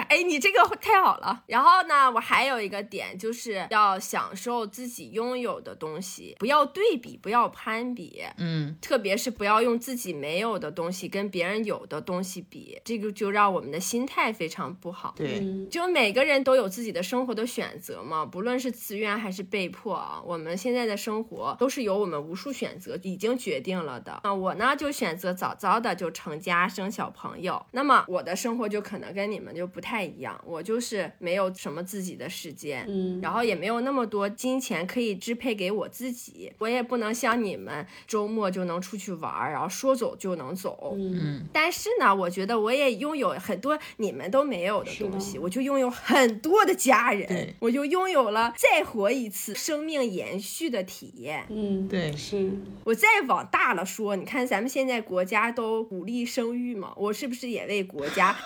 [0.00, 1.42] 哎，你这个太好了。
[1.46, 8.22] 然后呢，我还有一个点，就是要享受自己拥有的东西，不要对比，不要攀比。
[8.38, 15.14] 嗯，特别是不要用自己没有的东西跟别人有的东西比，这个就让我们的心态非常不好。
[15.16, 24.20] 对，嗯就每个人都有自己的生活的选择嘛，不论是自愿还是被迫啊，我们现在的生活都是由我们无数选择已经决定了的。
[24.24, 27.64] 那我呢，就选择早早的就成家生小朋友。
[27.72, 40.94] 那么我的生活就可能跟你们就不太一样，我就是没有什么自己的时间，嗯，然后也没有那么多金钱可以支配给我自己，我也不能像你们周末就能出去玩儿，然后说走就能走。
[40.96, 51.44] 嗯，但是呢，我觉得我也拥有很多你们都没有的东西，我就拥有很多的家人，我就拥有了再活一次生命延续的体验。
[51.50, 52.52] 嗯，对是，
[52.84, 58.36] 我再往大了说，你看咱们现在国家都鼓励生育嘛，我是不是也为国家，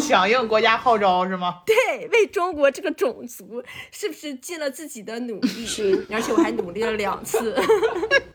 [0.00, 1.62] 响应国家号召是吗？
[1.66, 3.62] 对，为中国这个种族，
[3.92, 5.66] 是不是尽了自己的努力？
[5.66, 7.54] 是，而且我还努力了两次。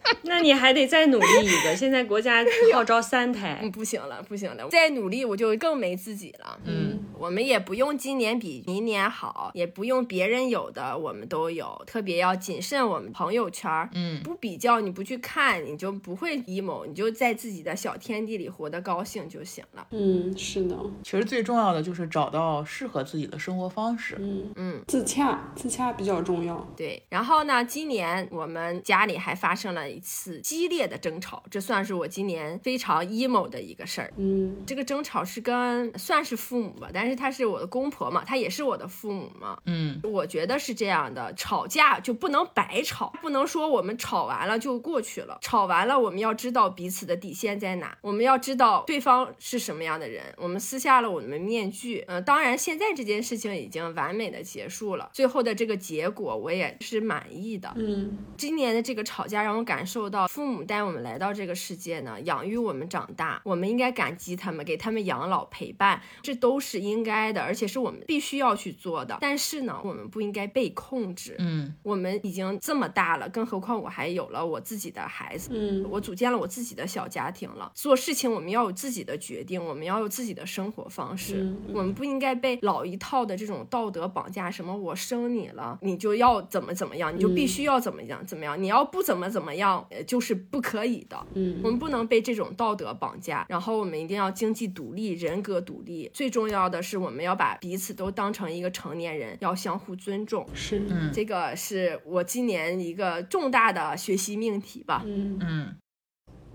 [0.23, 1.75] 那你还得再努力一个。
[1.75, 6.59] 现在国家 号召三胎嗯，，不行了，不行了，再努力我就更没自己了。
[6.65, 13.89] 嗯，我们也不用今年比明年好，也不用别人有的我们都有，特别要谨慎我们朋友圈儿。
[13.93, 19.87] 嗯不比较，你不去看，你就不会 emo，你就在自己的小天地里活得高兴就行了。
[19.91, 24.15] 嗯，是的，其实最重要的就是找到适合自己的生活方式。
[24.19, 26.67] 嗯嗯，自洽，自洽比较重要。
[26.75, 27.01] 对。
[27.09, 34.13] 然后呢，今年我们家里还发生了一次激烈的争吵，这算是我今年非常 emo 的一个事儿。
[34.17, 39.57] 嗯这个争吵是跟算是父母吧，但是他是我的公婆嘛，他也是我的父母嘛。
[39.65, 45.37] 嗯，我觉得是这样的，吵架就不能白吵，不能说我们吵完了就过去了。
[45.41, 52.03] 吵完了，我们要知道彼此的底线在哪，我们要知道对方是什么样的人，我们撕下了我们的面具。
[52.07, 57.71] 嗯、当然现在这件事情已经完美的结束了，最后的这个结果我也是满意的。
[57.75, 69.19] 嗯今年的这个吵架让我感感受到父母带我们来到这个世界呢，养育我们长大，我们应该感激他们，给他们养老陪伴，这都是应该的，而且是我们必须要去做的。
[69.21, 71.35] 但是呢，我们不应该被控制。
[71.37, 77.71] 嗯，我们已经这么大了，更何况我还有了我自己的孩子，嗯，我组建了我自己的小家庭了。
[77.75, 84.49] 做事情我们要有自己的决定，我们要有自己的生活方式，嗯我们不应该被老一套的这种道德绑架。
[84.49, 91.17] 什么我生你了，你就要怎么怎么样，你就必须要怎么样怎么样，你要不怎么怎么样，呃就是不可以的。
[91.33, 96.09] 嗯我们不能被这种道德绑架，然后我们一定要经济独立、人格独立。
[96.13, 100.45] 最重要的是，我们要把彼此都当成一个成年人，要相互尊重。
[100.53, 105.01] 是，嗯这个是我今年一个重大的学习命题吧。
[105.05, 105.39] 嗯。
[105.41, 105.75] 嗯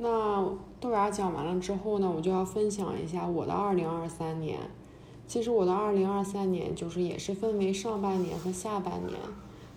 [0.03, 4.59] 那豆芽讲完了之后呢，我就要分享一下我的二零二三年。
[5.27, 9.16] 其实我的二零二三年就是也是分为上半年和下半年，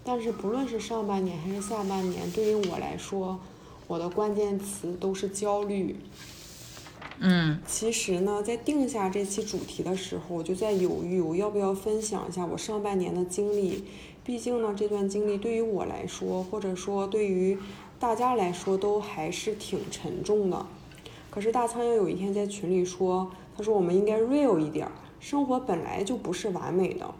[0.03, 3.39] 但是不论是上半年还是下半年，对于我来说，
[3.87, 5.95] 我的关键词都是焦虑。
[7.19, 13.85] 嗯其实呢，在定下这期主题的时候，我就在犹豫，我要不要分享一下我上半年的经历。
[14.25, 17.57] 毕竟呢，这段经历对于我来说，或者说对于
[17.99, 20.65] 大家来说，都还是挺沉重的。
[21.29, 27.13] 可是大苍蝇有一天在群里说，他说我们应该 real 一点儿，生活本来就不是完美的，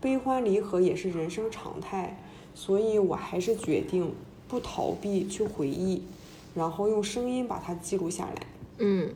[0.00, 2.23] 悲欢离合也是人生常态。
[2.54, 4.14] 所以我还是决定
[4.48, 6.02] 不逃避，去回忆，
[6.54, 8.46] 然后用声音把它记录下来。
[8.78, 9.14] 嗯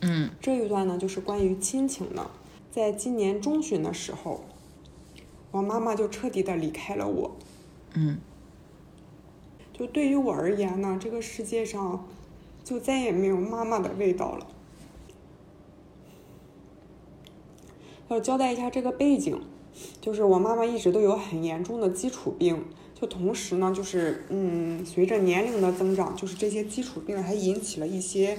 [0.00, 2.30] 嗯这一段呢，就是关于亲情的。
[2.70, 4.42] 在今年中旬的时候，
[5.50, 7.36] 我妈妈就彻底的离开了我。
[7.94, 8.18] 嗯
[9.72, 12.06] 就对于我而言呢，这个世界上
[12.62, 14.46] 就再也没有妈妈的味道了。
[18.08, 19.40] 要交代一下这个背景，
[20.00, 22.64] 就是我妈妈一直都有很严重的基础病，
[23.00, 28.36] 就同时呢，就是嗯，随着年龄的增长，就是这些基础病还引起了一些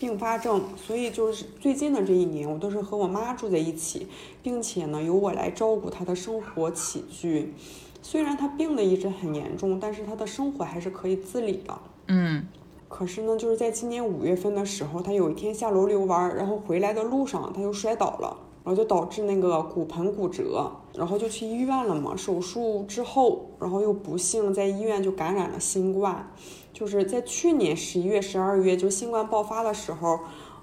[0.00, 4.06] 并发症，所以就是最近的这一年，我都是和我妈住在一起，
[4.42, 7.52] 并且呢，由我来照顾她的生活起居。
[8.00, 11.78] 虽然她病的一直很严重，但是她的生活还是可以自理的。
[12.06, 12.46] 嗯
[12.88, 18.34] 可是呢，就是在今年五月份的时候，她有一天下楼遛弯儿，然后回来的路上，她又摔倒了，
[18.68, 22.14] 然后就导致那个骨盆骨折，然后就去医院了嘛。
[22.14, 26.30] 手术之后，然后又不幸在医院就感染了新冠。
[26.74, 30.20] 就是在去年十一月、十二月，就新冠爆发的时候，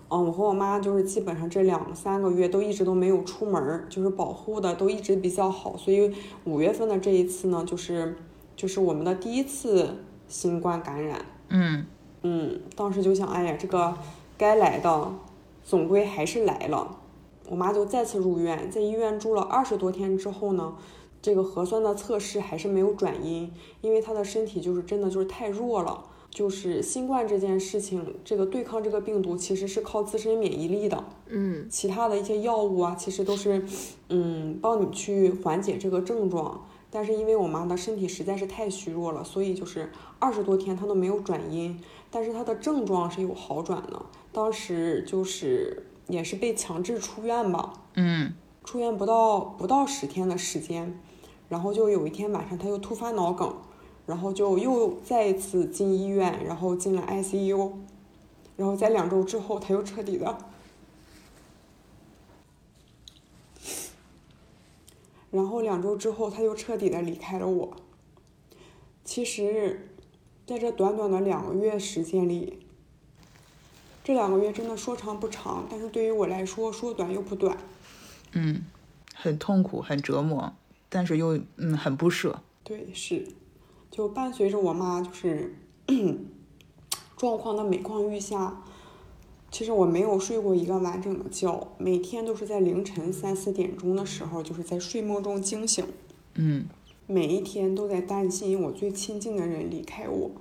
[0.10, 8.16] 嗯，我和我妈就是基本上这两三个月都一直都没有出门，就是保护的都一直比较好，所以五月份的这一次呢，就是
[8.56, 9.96] 就是我们的第一次
[10.28, 11.26] 新冠感染。
[11.50, 11.88] 嗯
[12.22, 13.96] 嗯，当时就想，哎呀，这个
[14.38, 15.12] 该来的，
[15.64, 17.00] 总归还是来了。
[17.48, 20.76] 我妈就再次入院，在医院住了二十多天之后呢，
[21.22, 26.06] 这个核酸的测试还是没有转阴，因为她的身体就是真的就是太弱了。
[26.32, 33.66] 就是新冠这件事情，这个对抗这个病毒其实是靠自身免疫力的，嗯其他的一些药物啊，其实都是，
[34.10, 36.66] 嗯，帮你去缓解这个症状。
[36.92, 39.90] 但是因为我妈的身体实在是太虚弱了，所以就是
[40.20, 41.80] 二十多天她都没有转阴，
[42.12, 44.06] 但是她的症状是有好转的。
[44.34, 48.34] 当时就是也是被强制出院吧，嗯
[48.64, 51.00] 出院不到不到十天的时间，
[51.50, 53.56] 然后就有一天晚上他又突发脑梗，
[54.06, 57.72] 然后就又再一次进医院，然后进了 ICU，
[58.58, 60.38] 然后在两周之后他又彻底的。
[65.32, 67.76] 然后两周之后，他又彻底的离开了我。
[69.04, 69.90] 其实，
[70.46, 72.65] 在这短短的两个月时间里，
[74.06, 77.58] 这两个月真的说长不长，但是对于我来说，说短又不短。
[78.34, 78.64] 嗯，
[79.16, 80.54] 很痛苦，很折磨，
[80.90, 82.40] 但是又嗯很不舍。
[82.64, 83.28] 对，是，
[83.90, 85.56] 就伴随着我妈就是
[87.18, 88.62] 状况的每况愈下。
[89.50, 95.84] 其实我没有睡过一个完整的觉，每天都是在凌晨三四点钟的时候，就是在睡梦中惊醒。
[96.36, 96.68] 嗯
[97.08, 100.32] 每一天都在担心我最亲近的人离开我，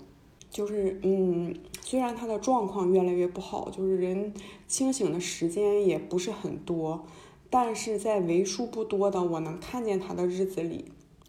[0.55, 1.53] 就是嗯，
[1.83, 4.33] 虽然他的状况越来越不好，就是人
[4.69, 7.05] 清醒的时间也不是很多，
[7.51, 10.85] 但是在为数不多的我能看见他的日子里，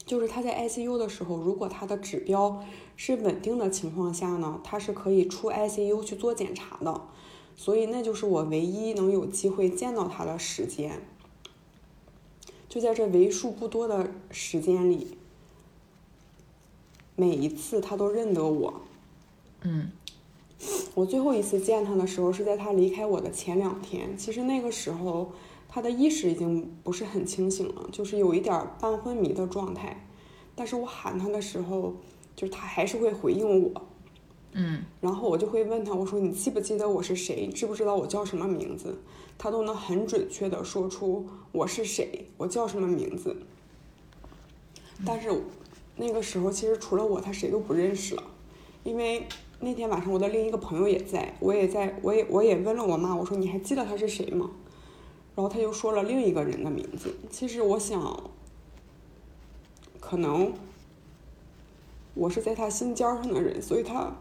[0.06, 2.64] 就是他在 ICU 的时候，如果他的指标
[2.96, 7.02] 是稳定的情况下呢，他是可以出 ICU 去做检查的，
[7.56, 11.02] 所以那就是我唯一能有机会见到他的时间。
[12.70, 15.18] 就在这为数不多的时间里，
[17.16, 18.82] 每一次他都认得我。
[19.66, 19.90] 嗯
[20.94, 25.34] 我最后一次见他的时候是在他离开我的前两天，其实那个时候
[25.68, 30.08] 他的意识已经不是很清醒了，就是有一点半昏迷的状态。
[30.56, 31.94] 但是我喊他的时候，
[32.34, 33.82] 就是他还是会回应我。
[34.54, 37.48] 嗯，然后我就会问他，我说你记不记得我是谁？
[37.48, 38.98] 知不知道我叫什么名字？
[39.38, 43.36] 他都能很准确的说出我是谁，我叫什么名字。
[45.06, 45.30] 但是
[45.98, 48.24] 那个时候其实除了我，他谁都不认识了，
[48.86, 49.28] 因为
[49.66, 54.52] 那天晚上我的另一个朋友也在，我也在，我也我也问了我妈，我说你还记得他是谁吗？
[55.36, 57.16] 然后他就说了另一个人的名字。
[57.32, 58.30] 其实我想，
[60.00, 60.54] 可能
[62.14, 64.14] 我是在他心尖上的人，所以他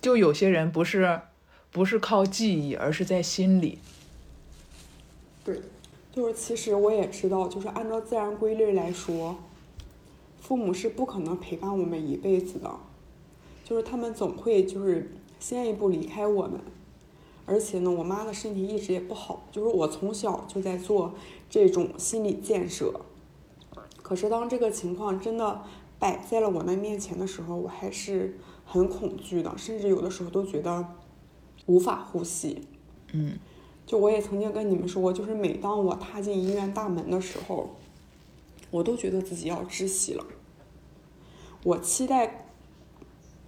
[0.00, 1.20] 就有些人不是
[1.72, 3.80] 不是靠记忆，而是在心里。
[5.44, 5.60] 对，
[6.12, 9.36] 就是其实我也知道，就是按照自然规律来说，
[10.40, 12.70] 父母是不可能陪伴我们一辈子的，
[13.70, 16.60] 就是他们总会就是先一步离开我们。
[17.46, 21.14] 而且呢，我妈的身体一直也不好，就是我从小就在做
[21.48, 23.00] 这种心理建设。
[24.02, 25.62] 可是当这个情况真的
[26.00, 30.84] 摆在了我们面前的时候，我还是很恐惧的，甚至有的时候都觉得
[31.66, 32.66] 无法呼吸。
[33.12, 33.38] 嗯，
[33.86, 37.70] 就我也曾经跟你们说过，就是每当我踏进医院大门的时候，
[38.72, 40.24] 我都觉得自己要窒息了。
[41.62, 42.49] 我期待，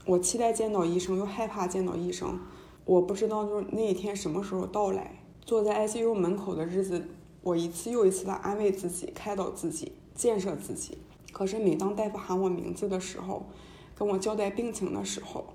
[0.05, 2.41] 我期待见到医生，又害怕见到医生。
[2.85, 5.21] 我不知道就是那一天什么时候到来。
[5.45, 7.09] 坐在 ICU 门口的日子，
[7.43, 10.99] 我一次又一次的安慰自己、开导自己、建设自己。
[11.33, 13.47] 可是每当大夫喊我名字的时候，
[13.95, 15.47] 跟我交代病情的时候，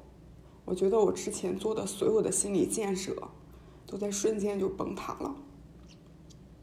[0.64, 3.16] 我觉得我之前做的所有的心理建设，
[3.86, 5.36] 都在瞬间就崩塌了。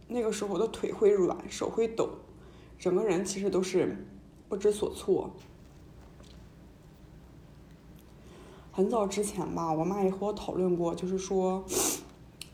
[0.08, 2.08] 那个时候我的腿会软，手会抖，
[2.78, 4.06] 整个人其实都是
[4.48, 5.30] 不知所措。
[8.74, 11.64] 很早之前吧，我妈也和我讨论过，就是说，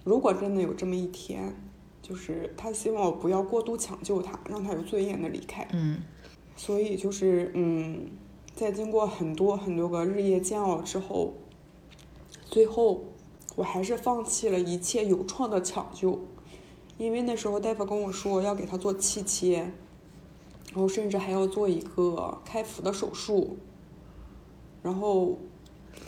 [0.04, 1.56] 如果真的有这么一天，
[2.02, 5.66] 就是她希望我不要过度抢救她，让她有尊严的离开。
[5.72, 6.02] 嗯
[6.56, 8.10] 所以就是嗯，
[8.54, 11.32] 在经过很多很多个日夜煎熬之后，
[12.44, 13.02] 最后
[13.56, 16.20] 我还是放弃了一切有创的抢救，
[16.98, 19.72] 因为那时候大夫跟我说要给她做气切，
[20.74, 23.56] 然后甚至还要做一个开腹的手术，
[24.82, 25.38] 然后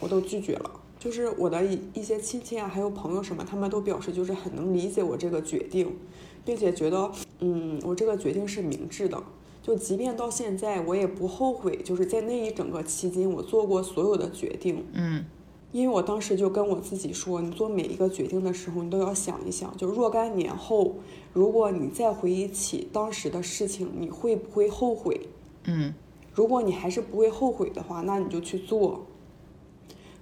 [0.03, 0.71] 我都拒绝了。
[0.99, 5.97] 就是我的一一些亲戚啊，还有朋友什么，他们都表示就是很能理解我这个决定，
[6.45, 9.23] 并且觉得嗯，我这个决定是明智的。
[9.63, 14.85] 就即便到现在，我也不后悔，就是在那一整个期间，我做过所有的决定。
[14.93, 15.25] 嗯
[15.73, 20.97] 因为我当时就跟我自己说，你做每一个决定的时候，你都要想一想，就若干年后，
[21.33, 25.19] 如果你再回忆起当时的事情，你会不会后悔？
[25.65, 25.95] 嗯
[26.35, 29.07] 如果你还是不会后悔的话，那你就去做。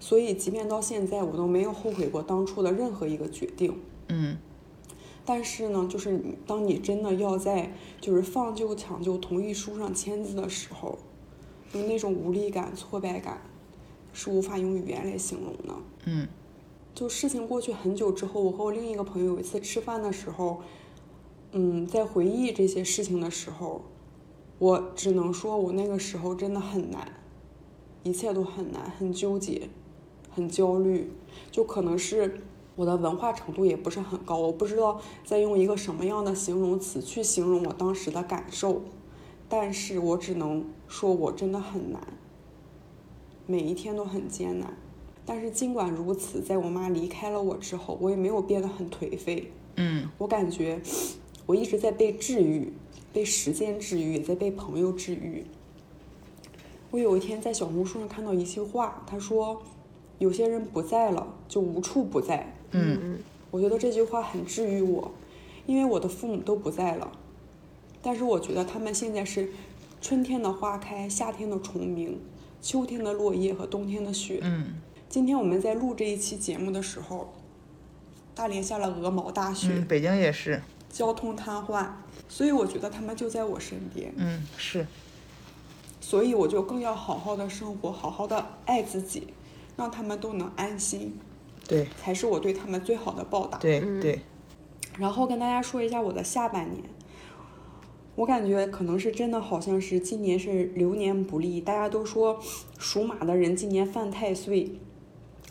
[0.00, 3.78] 所以，即便到现在，我都没有后悔过当初的任何一个决定。
[4.08, 4.36] 嗯
[5.24, 10.98] 但是呢，就是当你真的要在就是放救抢救同意书上签字的时候，
[11.72, 13.40] 就那种无力感、挫败感，
[14.12, 15.74] 是无法用语言来形容的。
[16.06, 16.26] 嗯
[16.92, 20.62] 就事情过去很久之后，我和我另一个朋友有一次吃饭的时候，
[21.52, 23.82] 嗯，在回忆这些事情的时候，
[24.58, 27.06] 我只能说，我那个时候真的很难，
[28.02, 29.68] 一切都很难，很纠结，
[30.30, 31.10] 很焦虑，
[31.50, 32.40] 就可能是
[32.76, 38.82] 我的文化程度也不是很高，我不知道在用一个什么样的形容词去形容我当时的感受，
[39.48, 42.00] 但是我只能说我真的很难，
[43.46, 44.76] 每一天都很艰难。
[45.26, 49.52] 但是尽管如此，在我妈离开了我之后，我也没有变得很颓废。
[49.76, 50.80] 嗯我感觉
[51.46, 52.72] 我一直在被治愈，
[53.12, 55.44] 被时间治愈，也在被朋友治愈。
[56.90, 59.62] 我有一天在小红书上看到一句话，他说
[60.20, 63.18] ：“有些人不在了，就无处不在。”嗯
[63.50, 65.10] 我觉得这句话很治愈我，
[65.66, 67.10] 因为我的父母都不在了，
[68.00, 69.50] 但是我觉得他们现在是
[70.00, 72.20] 春天的花开，夏天的虫鸣，
[72.62, 74.38] 秋天的落叶和冬天的雪。
[74.44, 74.74] 嗯
[75.08, 77.32] 今天我们在录这一期节目的时候，
[78.32, 80.62] 大连下了鹅毛大雪，嗯，北京也是。
[80.88, 81.88] 交通瘫痪，
[82.28, 84.86] 所以我觉得他们就在我身边，嗯是。
[86.00, 89.26] 所以我就更要好好的生活，好好的爱自己，
[89.80, 91.18] 让他们都能安心，
[91.66, 93.56] 对才是我对他们最好的报答。
[93.56, 94.20] 对对。
[94.98, 96.84] 然后跟大家说一下我的下半年，
[98.14, 102.38] 我感觉可能是真的，好像是今年是流年不利，大家都说
[102.78, 104.72] 属马的人今年犯太岁。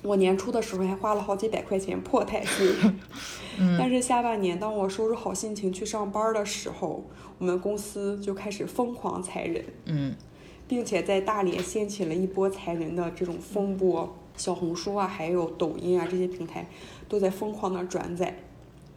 [0.04, 2.68] 我年初的时候还花了好几百块钱破太岁，
[3.80, 7.04] 但是下半年当我收拾好心情去上班的时候，
[7.40, 10.16] 我们公司就开始疯狂裁人，嗯
[10.68, 16.66] 并且在大连掀起了一波裁人的这种风波，小红书啊，还有抖音啊这些平台
[17.08, 18.36] 都在疯狂的转载，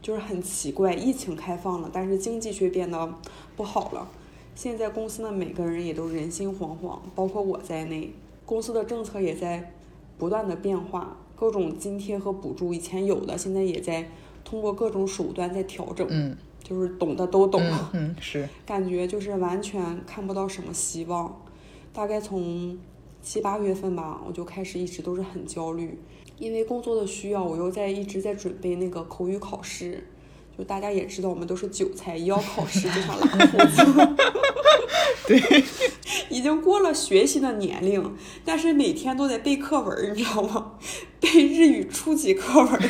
[0.01, 3.15] 就是很奇怪，疫情开放了，但是经济却变得
[3.57, 4.09] 不好了。
[4.55, 8.15] 现在公司的每个人也都人心惶惶，包括我在内，
[8.47, 9.73] 公司的政策也在
[10.17, 14.09] 不断的变化，各种津贴和补助以前有的，现在也在
[14.45, 16.07] 通过各种手段在调整。
[16.09, 21.43] 嗯就是懂的都懂，嗯嗯是，感觉就是完全看不到什么希望。
[21.93, 22.79] 大概从
[23.23, 25.99] 七八月份吧，我就开始一直都是很焦虑，
[26.39, 30.09] 因为工作的需要，我又在一直在准备那个口语考试。
[30.59, 34.17] 就大家也知道，我们都是韭菜，一要考试就想拉裤子。
[35.27, 35.65] 对，
[36.29, 38.15] 已经过了学习的年龄，
[38.45, 40.73] 但是每天都在背课文，你知道吗？
[41.21, 42.81] 背日语初级课文，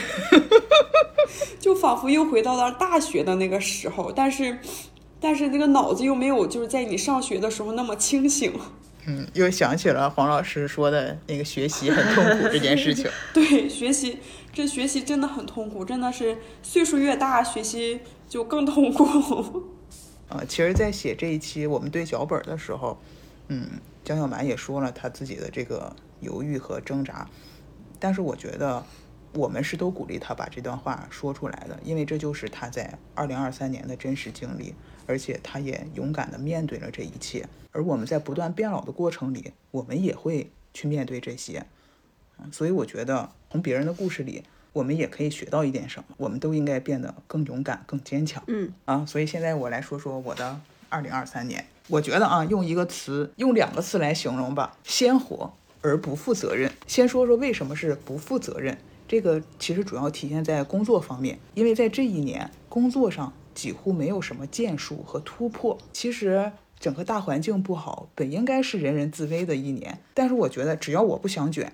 [1.61, 4.11] 就仿佛又回到了大学的那个时候。
[4.11, 4.59] 但是，
[5.21, 8.53] 但是那个脑子又没有就是在你上学的时候那么清醒。
[9.07, 13.11] 嗯，又想起了黄老师说的那个学习很痛苦这件事情。
[13.35, 14.19] 对，学习
[14.53, 19.71] 这学习真的很痛苦，真的是岁数越大，学习就更痛苦。
[20.31, 22.99] 啊，其实，在写这一期我们对脚本的时候，
[23.49, 23.67] 嗯，
[24.05, 27.29] 江小满也说了他自己的这个犹豫和挣扎，
[27.99, 28.83] 但是我觉得
[29.35, 34.75] 我们是都鼓励他把这段话说出来的，因为这就是他在二零二三年的真实经历，
[35.07, 37.45] 而且他也勇敢的面对了这一切。
[37.73, 41.67] 而我们在不断变老的过程里，我们也会去面对这些，
[42.39, 44.45] 嗯，所以我觉得从别人的故事里。
[44.75, 48.43] 我们也可以学到一点什么，我们都应该变得更勇敢、更坚强。
[48.47, 50.59] 嗯啊，所以现在我来说说我的
[50.89, 51.63] 二零二三年。
[51.89, 55.53] 我觉得啊，用一个词，用两个词来形容吧：鲜活
[55.83, 56.73] 而不负责任。
[56.87, 65.77] 先说说为什么是不负责任，这个其实主要体现在工作方面，因为在这一年工作上几乎没有什么建树和突破。
[65.93, 66.51] 其实
[66.83, 71.73] 整个大环境不好，本应该是人人自危的一年，但是我觉得只要我不想卷。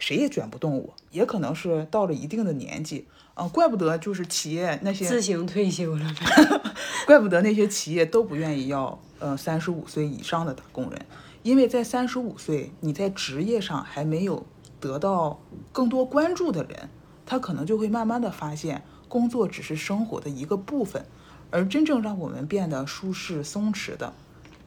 [0.00, 6.72] 谁也卷不动我，也可能是到了一定的年纪啊，怪不得就是企业那些自行退休了呗，
[7.06, 11.06] 怪不得那些企业都不愿意要呃三十五岁以上的打工人，
[11.44, 14.44] 因为在三十五岁你在职业上还没有
[14.80, 15.40] 得到
[15.72, 16.88] 更多关注的人，
[17.26, 21.04] 他可能就会慢慢的发现工作只是生活的一个部分，
[21.50, 24.14] 而真正让我们变得舒适松弛的，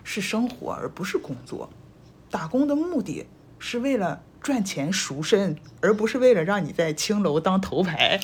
[0.04, 1.70] 是生活而不是工作，
[2.30, 3.28] 打工的目的
[3.60, 4.24] 是为了。
[4.42, 8.20] 赚钱赎身，而不是为了让你在青楼当头牌，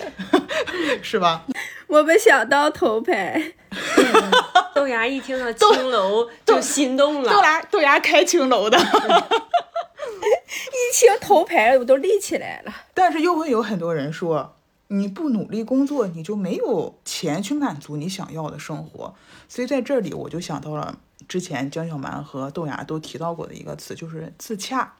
[1.03, 1.45] 是吧？
[1.86, 3.53] 我们想当头牌。
[4.73, 7.32] 豆芽一听到青楼就心动了。
[7.32, 8.82] 豆芽豆芽开青楼的，一
[10.91, 12.73] 听头牌我都立起来了。
[12.95, 14.55] 但是又会有很多人说，
[14.88, 19.13] 你不努力工作，你就没有钱去满足你想要的生活。
[19.47, 20.97] 所以在这里，我就想到了
[21.28, 24.93] 之前江小蛮和豆芽都提到过的一个词，就是自洽。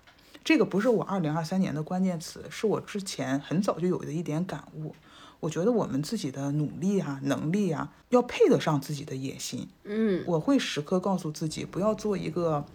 [0.44, 4.96] 这个不是我二零二三年的关键词，是我之前很早就有的一点感悟。
[5.40, 9.68] 我觉得我们自己的努力啊、能力啊，要配得上自己的野心。
[9.84, 12.66] 嗯，我会时刻告诉自己，不要做一个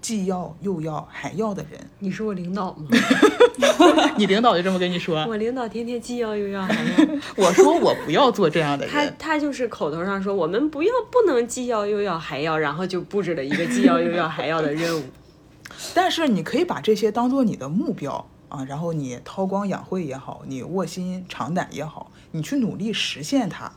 [0.00, 1.80] 既要又要还要的人。
[1.98, 2.88] 你是我领导吗？
[4.16, 5.18] 你领导就这么跟你说？
[5.26, 7.08] 我领导天天既要又要还要。
[7.36, 8.94] 我说我不要做这样的人。
[8.94, 15.04] 他他就是口头上说我们不要不能既要又要还要，然后就布置了一个既要又要还要的任务。
[15.94, 23.70] 但是你可以把这些当做你的目标啊，然后你韬光养晦也好，你卧薪尝胆也好，你去努力实现它，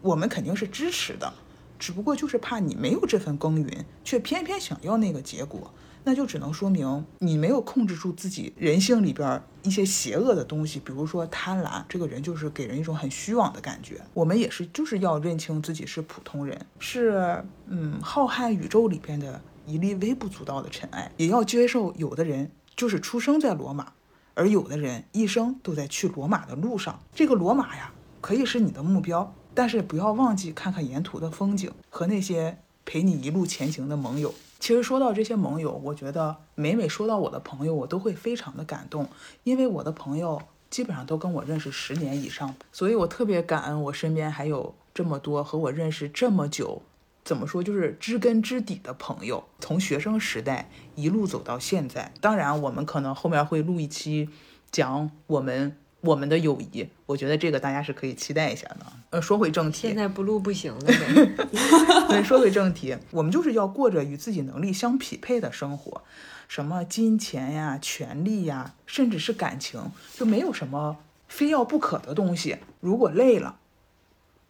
[0.00, 1.32] 我们肯定是支持的。
[1.80, 5.72] 只不过就是怕你没有这份耕耘，却偏偏想要那个结果，
[6.04, 14.00] 那就只能说明你没有控制住自己人性里边一些邪恶的东西，比如说贪婪，这个人就是给人一种很虚妄的感觉。
[14.14, 19.40] 我们也是就是要认清自己是普通人，是嗯浩瀚宇宙里边的。
[19.66, 23.92] 一粒微不足道的尘埃，也要接受有的人就是出生在罗马，
[24.34, 26.98] 而有的人一生都在去罗马的路上。
[27.14, 34.34] 这个罗马呀，可以是你的目标，但是不要忘记看看沿途的风景和那些陪你一路前行的盟友。
[34.58, 39.08] 其实说到这些盟友，我觉得每每说到我的朋友，我都会非常的感动，
[39.42, 46.82] 因为我的朋友基本上都跟我认识十年以上，所以我特别感恩我身边还有这么多和我认识这么久。
[47.22, 52.12] 怎么说，就是知根知底的朋友，从学生时代一路走到现在。
[52.20, 54.28] 当然，我们可能后面会录一期
[54.72, 58.86] 讲我们我们的友谊，我觉得这个大家是可以期待一下的。
[59.10, 60.80] 呃，说回正题，现在不录不行了。
[62.08, 66.02] 对，说回正题， 我们就是要过着与自己能力相匹配的生活，
[66.48, 70.96] 什么金钱呀、权利呀，甚至是感情，就没有什么
[71.28, 72.56] 非要不可的东西。
[72.80, 73.58] 如果累了，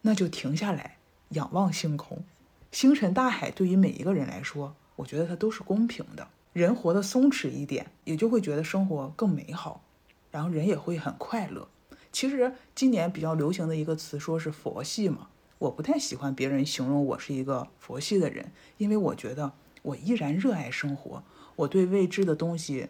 [0.03, 0.98] 那就停下来，
[1.30, 2.22] 仰望星空。
[2.70, 6.28] 星辰大海对于每一个人来说，我觉得它都是公平的。
[6.53, 9.82] 人活得松弛一点，也就会觉得生活更美好，
[10.31, 11.68] 然后人也会很快乐。
[12.12, 15.28] 其实今年比较流行的一个词说是佛系嘛，
[15.59, 19.53] 我不太喜欢别人形容我是一个佛系的人，因为我觉得
[19.83, 21.22] 我依然热爱生活，
[21.57, 22.89] 我对未知的东西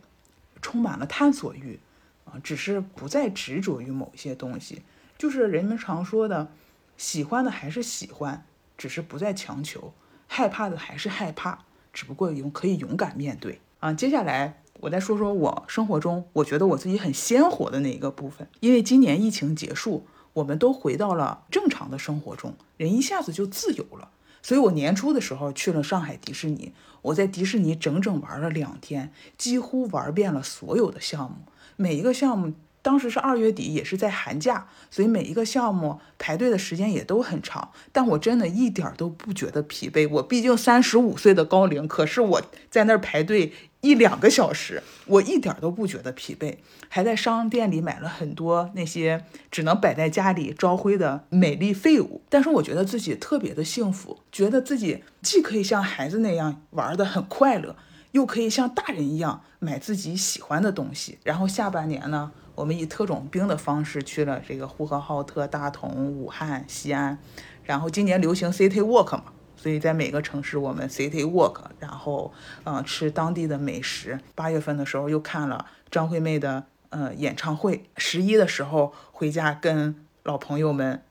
[0.62, 1.78] 充满了探索欲
[2.24, 4.82] 啊，只是不再执着于某些东西。
[5.18, 6.50] 就是人们常说的，
[6.96, 8.46] 喜欢的还是喜欢，
[8.78, 9.92] 只是不再强求；
[10.26, 13.92] 害怕的还是害怕，只不过勇可以勇敢面对啊。
[13.92, 24.10] 接下来我再说说我生活中我觉得我自己很鲜活的那一个部分，因为今年疫情结束，我们都回到了正常的生活中，人一下子就自由了。
[24.42, 26.72] 所以我年初的时候去了上海迪士尼，
[27.02, 31.36] 我在迪士尼整整玩了两天，几乎玩遍了所有的项目，
[31.76, 32.54] 每一个项目。
[32.82, 37.72] 当时是二月底，也是在寒假，所以每一个项目排队的时间也都很长。
[37.92, 40.08] 但我真的一点都不觉得疲惫。
[40.08, 46.56] 我毕竟三十五岁的高龄，可是我在那儿排队一两个小时，我一点都不觉得疲惫。
[46.88, 52.20] 还在商店里买了很多那些只能摆在家里招灰的美丽废物。
[52.28, 57.76] 但是我觉得自己特别的幸福，觉得自己既可以像孩子那样玩的很快乐，
[58.12, 61.18] 又可以像大人一样买自己喜欢的东西。
[61.24, 62.32] 然后下半年呢？
[62.56, 67.18] 我们以特种兵的方式去了这个呼和浩特、大同、武汉、西安，
[67.64, 69.24] 然后今年流行 City Walk 嘛，
[69.60, 72.32] 所以在每个城市我们 City Walk，然后
[72.64, 74.18] 嗯吃当地的美食。
[74.34, 81.02] 八月份的时候又看了张惠妹的呃演唱会，十一的时候回家跟老朋友们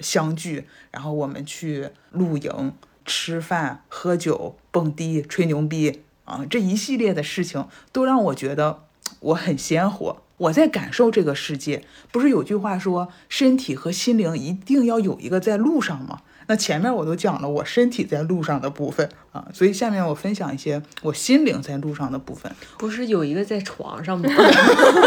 [0.00, 2.72] 相聚，然后我们去露营、
[3.04, 8.82] 吃饭、喝酒、蹦迪、吹牛逼啊，这一系列的事情都让我觉得
[9.20, 10.22] 我很鲜活。
[10.38, 16.22] 我在感受这个世界，不是有句话说，身体和心灵一定要有一个在路上吗？
[16.46, 22.50] 那前面我都讲了我身体在路上的部分啊，所以下面我分享一些我心灵在路上的部分。
[22.78, 24.28] 不是有一个在床上吗？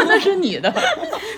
[0.08, 0.74] 那是你的，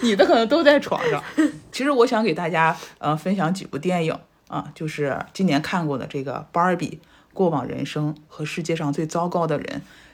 [0.02, 1.24] 你的可能都在床上。
[1.72, 4.18] 其实我想给大家呃分享几部电影
[4.48, 6.88] 啊，就是今年看过的这个《芭比》、
[7.34, 9.66] 《过往人生》和《世界上最糟糕的人》。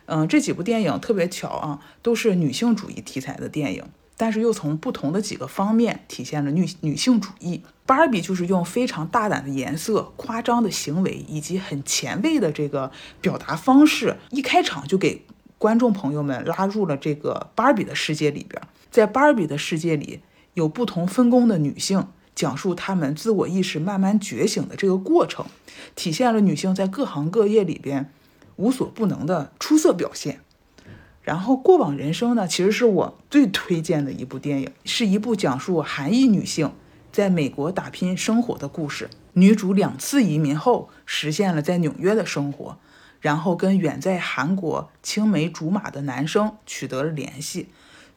[0.05, 3.83] 嗯，这几部电影特别巧啊，都是女性主义题材的电影，
[4.15, 7.61] 但是又从不同的几个方面体现了女女性主义。
[7.85, 12.89] 芭比就是用非常大胆的颜色、夸张的行为以及很前卫的这个
[13.19, 15.25] 表达方式，一开场就给
[15.57, 18.61] 观众朋友们拉入了这个芭比的世界里边。
[18.89, 20.21] 在芭比的世界里，
[20.53, 25.45] 有不同分工的女性，讲述她们自我意识慢慢觉醒的这个过程，
[25.95, 28.11] 体现了女性在各行各业里边。
[28.55, 30.39] 无所不能的出色表现。
[31.23, 36.73] 然后，《过往人生》呢，其实是我最推荐的一部电影，是一部讲述韩裔女性
[37.13, 39.09] 在美国打拼生活的故事。
[39.33, 42.77] 女主两次移民后，实现了在纽约的生活，
[43.21, 47.69] 然后跟远在韩国青梅竹马的男生取得了联系。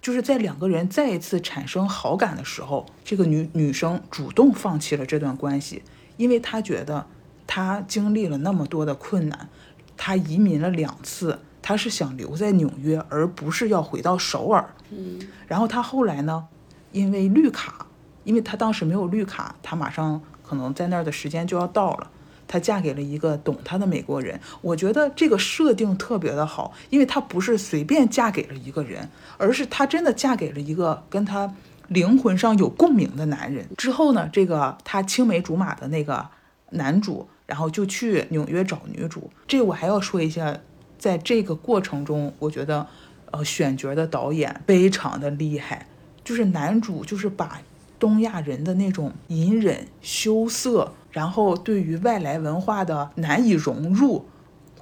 [0.02, 5.82] 就是在两个人再一次产生好感的时候，这个女女生主动放弃了这段关系，
[6.16, 7.06] 因为她觉得
[7.46, 9.48] 她经历了那么多的困难。
[9.96, 14.72] 她移民了两次，他是想留在纽约，而不是要回到首尔。
[14.92, 16.46] 嗯，然后他后来呢，
[16.92, 17.88] 因为绿卡，
[18.22, 22.08] 因为他当时没有绿卡，他马上可能在那儿的时间就要到了，
[22.46, 24.40] 她嫁给了一个懂她的美国人。
[24.60, 31.52] 我觉得这个设定特别的好，因为她不是随便嫁给了一个人，而是她真的嫁给了一个跟她
[31.88, 33.66] 灵魂上有共鸣的男人。
[33.76, 36.28] 之后呢，这个她青梅竹马的那个
[36.70, 37.28] 男主。
[37.46, 40.58] 然后就去纽约找女主，这我还要说一下，
[41.06, 42.84] 在这个过程中，我觉得，
[43.30, 45.86] 呃，选角的导演非常的厉害，
[46.24, 47.62] 就是男主就是把
[47.96, 54.26] 东亚人的那种隐忍、羞涩，然后对于外来文化的难以融入，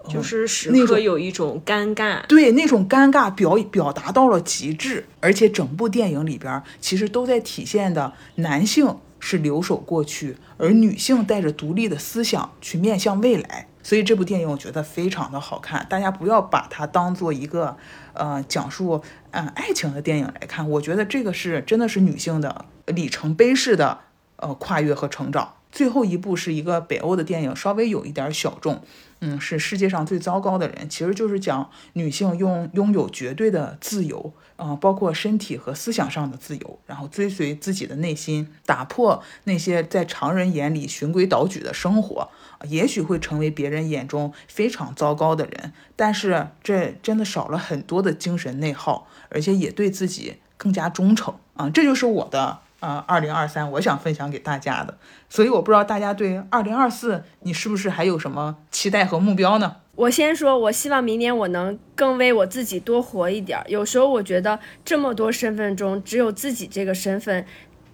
[0.08, 8.96] 就是时刻有一种尴尬，对那种尴尬表表达到了极致，而且整部电影里边其实都在体现的男性。
[9.26, 15.86] 是留守过去，而女性带着独立的思想去面向未来，所以这部电影我觉得非常的好看。
[15.88, 17.76] 大家不要把它当做一个
[18.14, 24.00] 呃讲述嗯爱情的电影来看，我觉得这个是真的是女性的里程碑式的
[24.36, 25.54] 呃跨越和成长。
[25.74, 28.80] 最后一部是一个北欧的电影，稍微有一点小众。
[29.20, 42.28] 嗯，是世界上最糟糕的人，其实就是讲女性用拥有绝对的自由，嗯，包括身体和思想上的自由，然后追随自己的内心，打破那些在常人眼里循规蹈矩的生活，
[42.68, 52.60] 也许会成为别人眼中非常糟糕的人，但是这真的少了很多的精神内耗，而且也对自己更加忠诚啊，这就是我的。
[52.84, 54.98] 呃，二零二三，我想分享给大家的，
[55.30, 59.76] 所以我不知道大家对二零二四，你是不是还有什么期待和目标呢？
[59.94, 63.58] 我先说，我希望明年我能更为我自己多活一点。
[63.68, 67.46] 有时候我觉得这么多身份中，只有自己这个身份，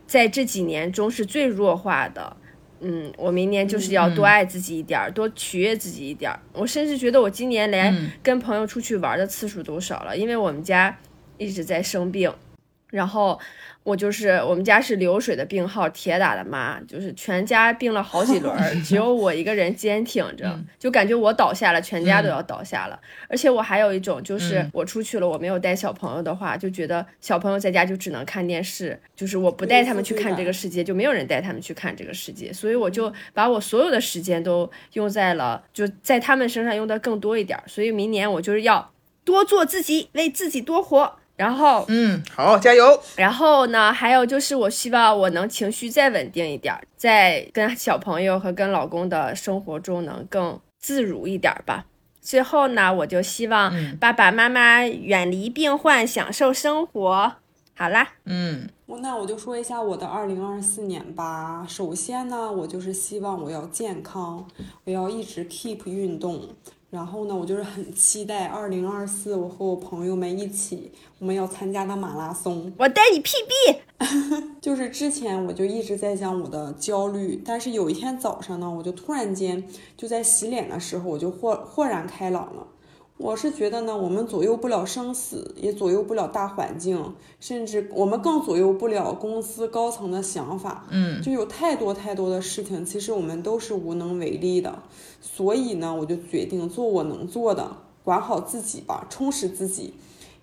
[0.08, 2.36] 在这几年中是最弱化的。
[2.80, 6.36] 嗯，我明年就是要多爱自己一点，多取悦自己一点。
[6.52, 10.96] 我甚至觉得我今年连跟朋友出去玩的次数都少了，因为我们家。
[11.38, 12.34] 一直在生病，
[12.88, 13.38] 然后。
[13.82, 18.54] 我就是我们家是流水的病号，铁打的妈，就是全家病了好几轮，
[18.84, 23.00] 只有我一个人坚挺着，就感觉我倒下了，全家都要倒下了。
[23.26, 37.58] 而且我还有一种，就是我出去了，我没有带小朋友的话，就觉得小朋友在家就只能看电视，就是我不带他们去看这个世界，就没有人带他们去看这个世界，所以我就把我所有的时间都用在了就在他们身上用的更多一点。
[37.66, 38.92] 所以明年我就是要
[39.24, 41.19] 多做自己，为自己多活。
[41.40, 43.02] 然后，嗯，好，加油。
[43.16, 51.86] 然后呢，还有就是，我希望我能情绪再稳定一点，在跟小朋友和跟老公的生活中能更自如一点吧。
[52.20, 57.32] 最后呢，我就希望爸爸妈妈远离病患，享受生活。
[57.74, 61.64] 好啦，嗯，那我就说一下我的二零二四年吧。
[61.66, 64.46] 首先呢，我就是希望我要健康，
[64.84, 66.42] 我要一直 keep 运动。
[66.90, 72.72] 然后呢，我就是很期待二零二四，我和我朋友们一起，我们要参加的马拉松。
[72.76, 74.50] 我带你 PB。
[74.60, 79.62] 就是之前我就一直在讲我的焦虑，但是有一天早上呢，我就突然间
[79.96, 82.66] 就在洗脸的时候，我就豁豁然开朗了。
[83.22, 90.86] 我是觉得呢，我们左右不了生死，也左右不了大环境，甚至我们更左右不了公司高层的想法。
[90.88, 94.78] 嗯，就有太多太多的事情，其实我们都是无能为力的。
[95.20, 99.92] 所以呢，我就决定做我能做的，管好自己吧，充实自己。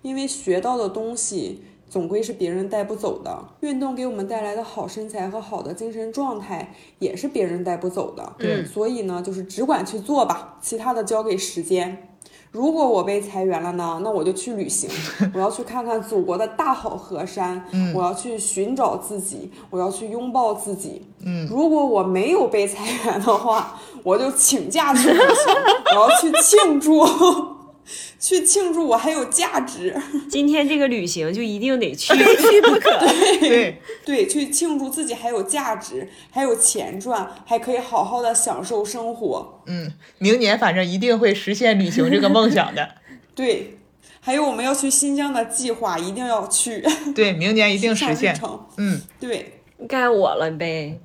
[0.02, 1.60] 因为学到的东西
[1.90, 8.34] 总归是别人带不走的，运动给我们带来的好身材和好的精神状态也是别人带不走的。
[8.38, 12.04] 对，所以呢，就是只管去做吧，其他的交给时间。
[12.50, 14.00] 如果我被裁员了呢？
[14.02, 14.88] 那我就去旅行，
[15.34, 17.62] 我要去看看祖国的大好河山，
[17.94, 21.02] 我要去寻找自己，我要去拥抱自己。
[21.24, 25.54] 嗯，如果我没有被裁员的话，我就请假去旅行，
[25.96, 27.57] 我要去庆祝。
[28.18, 29.94] 去庆祝我还有价值，
[30.28, 32.98] 今天这个旅行就一定得去，非去不可。
[33.38, 39.62] 对对，去庆祝自己还有价值，还有钱赚，还可以好好的享受生活。
[39.66, 42.88] 嗯，明年反正一定会实现旅行这个梦想的。
[43.36, 43.76] 对，
[44.20, 46.84] 还有我们要去新疆的计划一定要去。
[47.14, 48.36] 对，明年一定实现。
[48.78, 50.98] 嗯，对，该我了呗。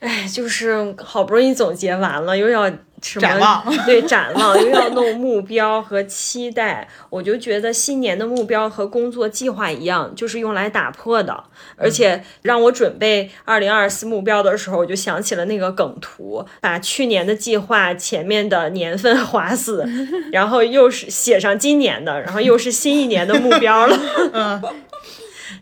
[0.00, 2.70] 哎，就是好不容易总结完了，又要。
[3.20, 11.44] 展望对展望又要弄目标和期待，我就觉得新年的目标和工作计划一样，就是用来打破的。
[11.76, 19.84] 而且让我准备二零二四目标的时候，我就想起了那个梗图，把去年的计划前面的年份划死，
[20.32, 23.98] 然后又是写上今年的，然后又是新一年的目标了。
[24.32, 24.62] 嗯。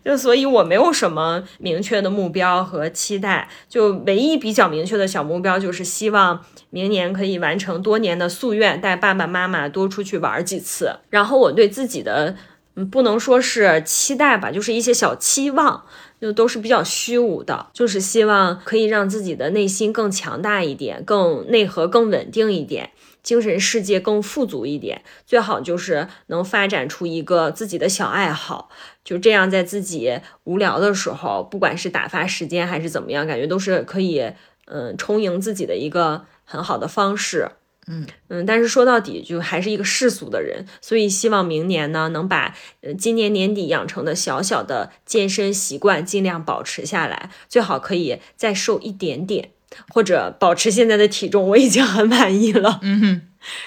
[0.05, 10.97] 就所以，我没有什么明确的目标和期待，就唯一比较明确的小目标，就是希望明年可以完成多年的夙愿，带爸爸妈妈多出去玩几次。
[11.11, 12.35] 然后，我对自己的，
[12.75, 15.85] 嗯，不能说是期待吧，就是一些小期望，
[16.21, 22.91] 就都是比较虚无的，就是希望可以让自己的内心更强大一点，更内核更稳定一点。
[23.23, 28.71] 精神世界更富足一点，最好就是能发展出一个自己的小爱好，
[29.05, 34.33] 就这样在自己无聊的时候，不管是打发时间还是怎么样，感觉都是可以，
[34.67, 37.51] 嗯，充盈自己的一个很好的方式。
[37.89, 49.51] 嗯嗯，但是说到底，就还是一个世俗的人，所以希望明年呢，能把呃今年年底养成的小小的健身习惯尽量保持下来，最好可以再瘦一点点。
[49.89, 52.79] 或者保持现在的体重，我已经很满意了。
[52.83, 53.21] 嗯哼，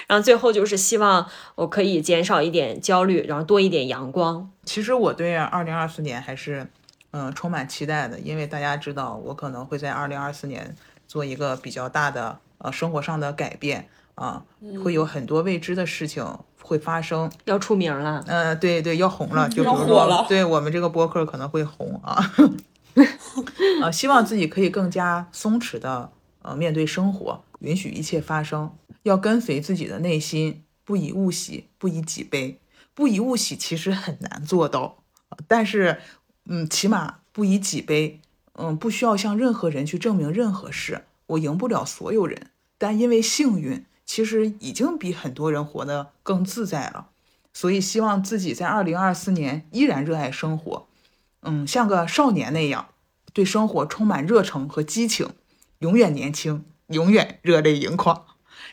[0.06, 4.50] 然后最后就是希望我可以减少一点焦虑，然后多一点阳光。
[4.64, 6.66] 其实我对二零二四年还是
[7.12, 10.74] 嗯充满期待的，因为大家知道我可能会在二零二四年
[11.06, 14.42] 做一个比较大的呃生活上的改变啊，
[14.82, 16.24] 会有很多未知的事情
[16.62, 18.24] 会发生，要出名了。
[18.26, 22.32] 嗯，对对，要红了， 就比如说，对我们这个播客可能会红啊。
[23.82, 26.10] 呃，希望自己可以更加松弛的
[26.42, 32.58] 呃面对生活，允许一切发生，要跟随自己的内心，不以物喜，不以己悲。
[32.94, 35.02] 不以物喜其实很难做到，
[35.46, 36.00] 但是
[36.46, 38.20] 嗯，起码不以己悲。
[38.58, 47.08] 嗯，不需要向任何人去证明任何事，我赢不了所有人，但因为幸运，其实已经比很多人活得更自在了。
[47.52, 50.85] 所以希望自己在二零二四年依然热爱生活。
[51.46, 52.88] 嗯，像个少年那样，
[53.32, 55.30] 对生活充满热诚和激情，
[55.78, 58.26] 永远年轻，永远热泪盈眶。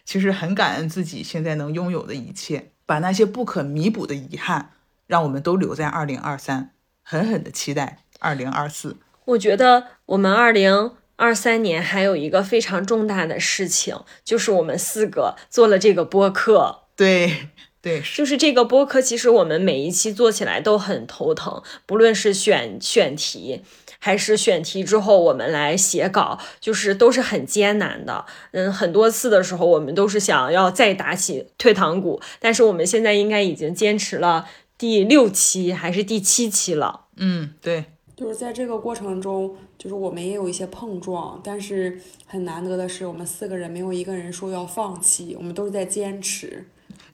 [0.04, 4.72] 其实很感恩自己现在能拥有的一切，把那些不可弥补的遗憾，
[5.08, 6.72] 让我们都留在二零二三，
[7.04, 8.98] 狠狠的期待二零二四。
[9.26, 16.86] 我觉得我们二零二三年还有一个非常重大的事情，就是我们四个做了这个播客。
[16.96, 17.50] 对。
[17.84, 23.62] 对，就是这个播客，其实我们每一期做起来都很头疼，不论是选选题，
[24.00, 28.26] 还是选题之后我们来写稿，就是都是很艰难的。
[28.52, 37.08] 嗯，很多次的时候，我们都是想要再打起退堂鼓，但是我们现在应该已经坚持了第六期还是第七期了。
[37.18, 37.84] 嗯，对，
[38.16, 46.66] 就是在这个过程中，就是我们也有一些碰撞，但是很难得的是，我们四个人没有一个人说要放弃，我们都是在坚持。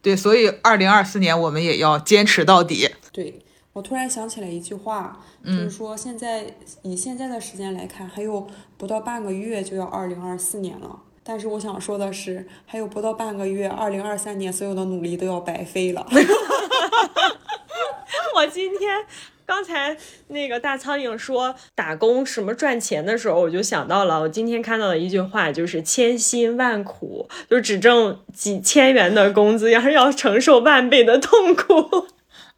[0.02, 2.90] 对，所以二零二四年我们也要坚持到底。
[3.12, 3.40] 对
[3.74, 6.46] 我突然想起来一句话，就是说现在
[6.82, 8.48] 以现在的时间来看，还有
[8.78, 11.00] 不到半个月就要二零二四年了。
[11.24, 16.08] 但是我想说的是，还有不到半个月，二零二三年所有的努力都要白费了。
[18.36, 19.06] 我今天
[19.50, 19.98] 刚才
[20.28, 32.06] 那个大苍蝇说打工什么赚钱的时候，我就想到了，我今天看到了一句话，就是千辛万苦，就只挣几千元的工资，要是要承受万倍的痛苦。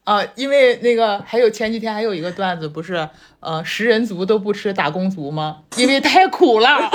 [0.03, 3.07] 啊， 因为那个还有前几天还有一个段子，不是
[3.39, 5.59] 呃食人族都不吃打工族吗？
[5.77, 6.91] 因为太苦了。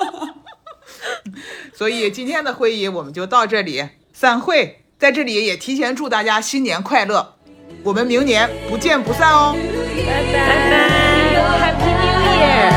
[1.72, 4.76] 所以今天的会议我们就到这里，散会。
[4.98, 7.36] 在这里也提前祝大家新年快乐，
[7.82, 9.54] 我们明年不见不散哦，
[10.06, 10.80] 拜拜
[11.60, 12.70] ，Happy New Year。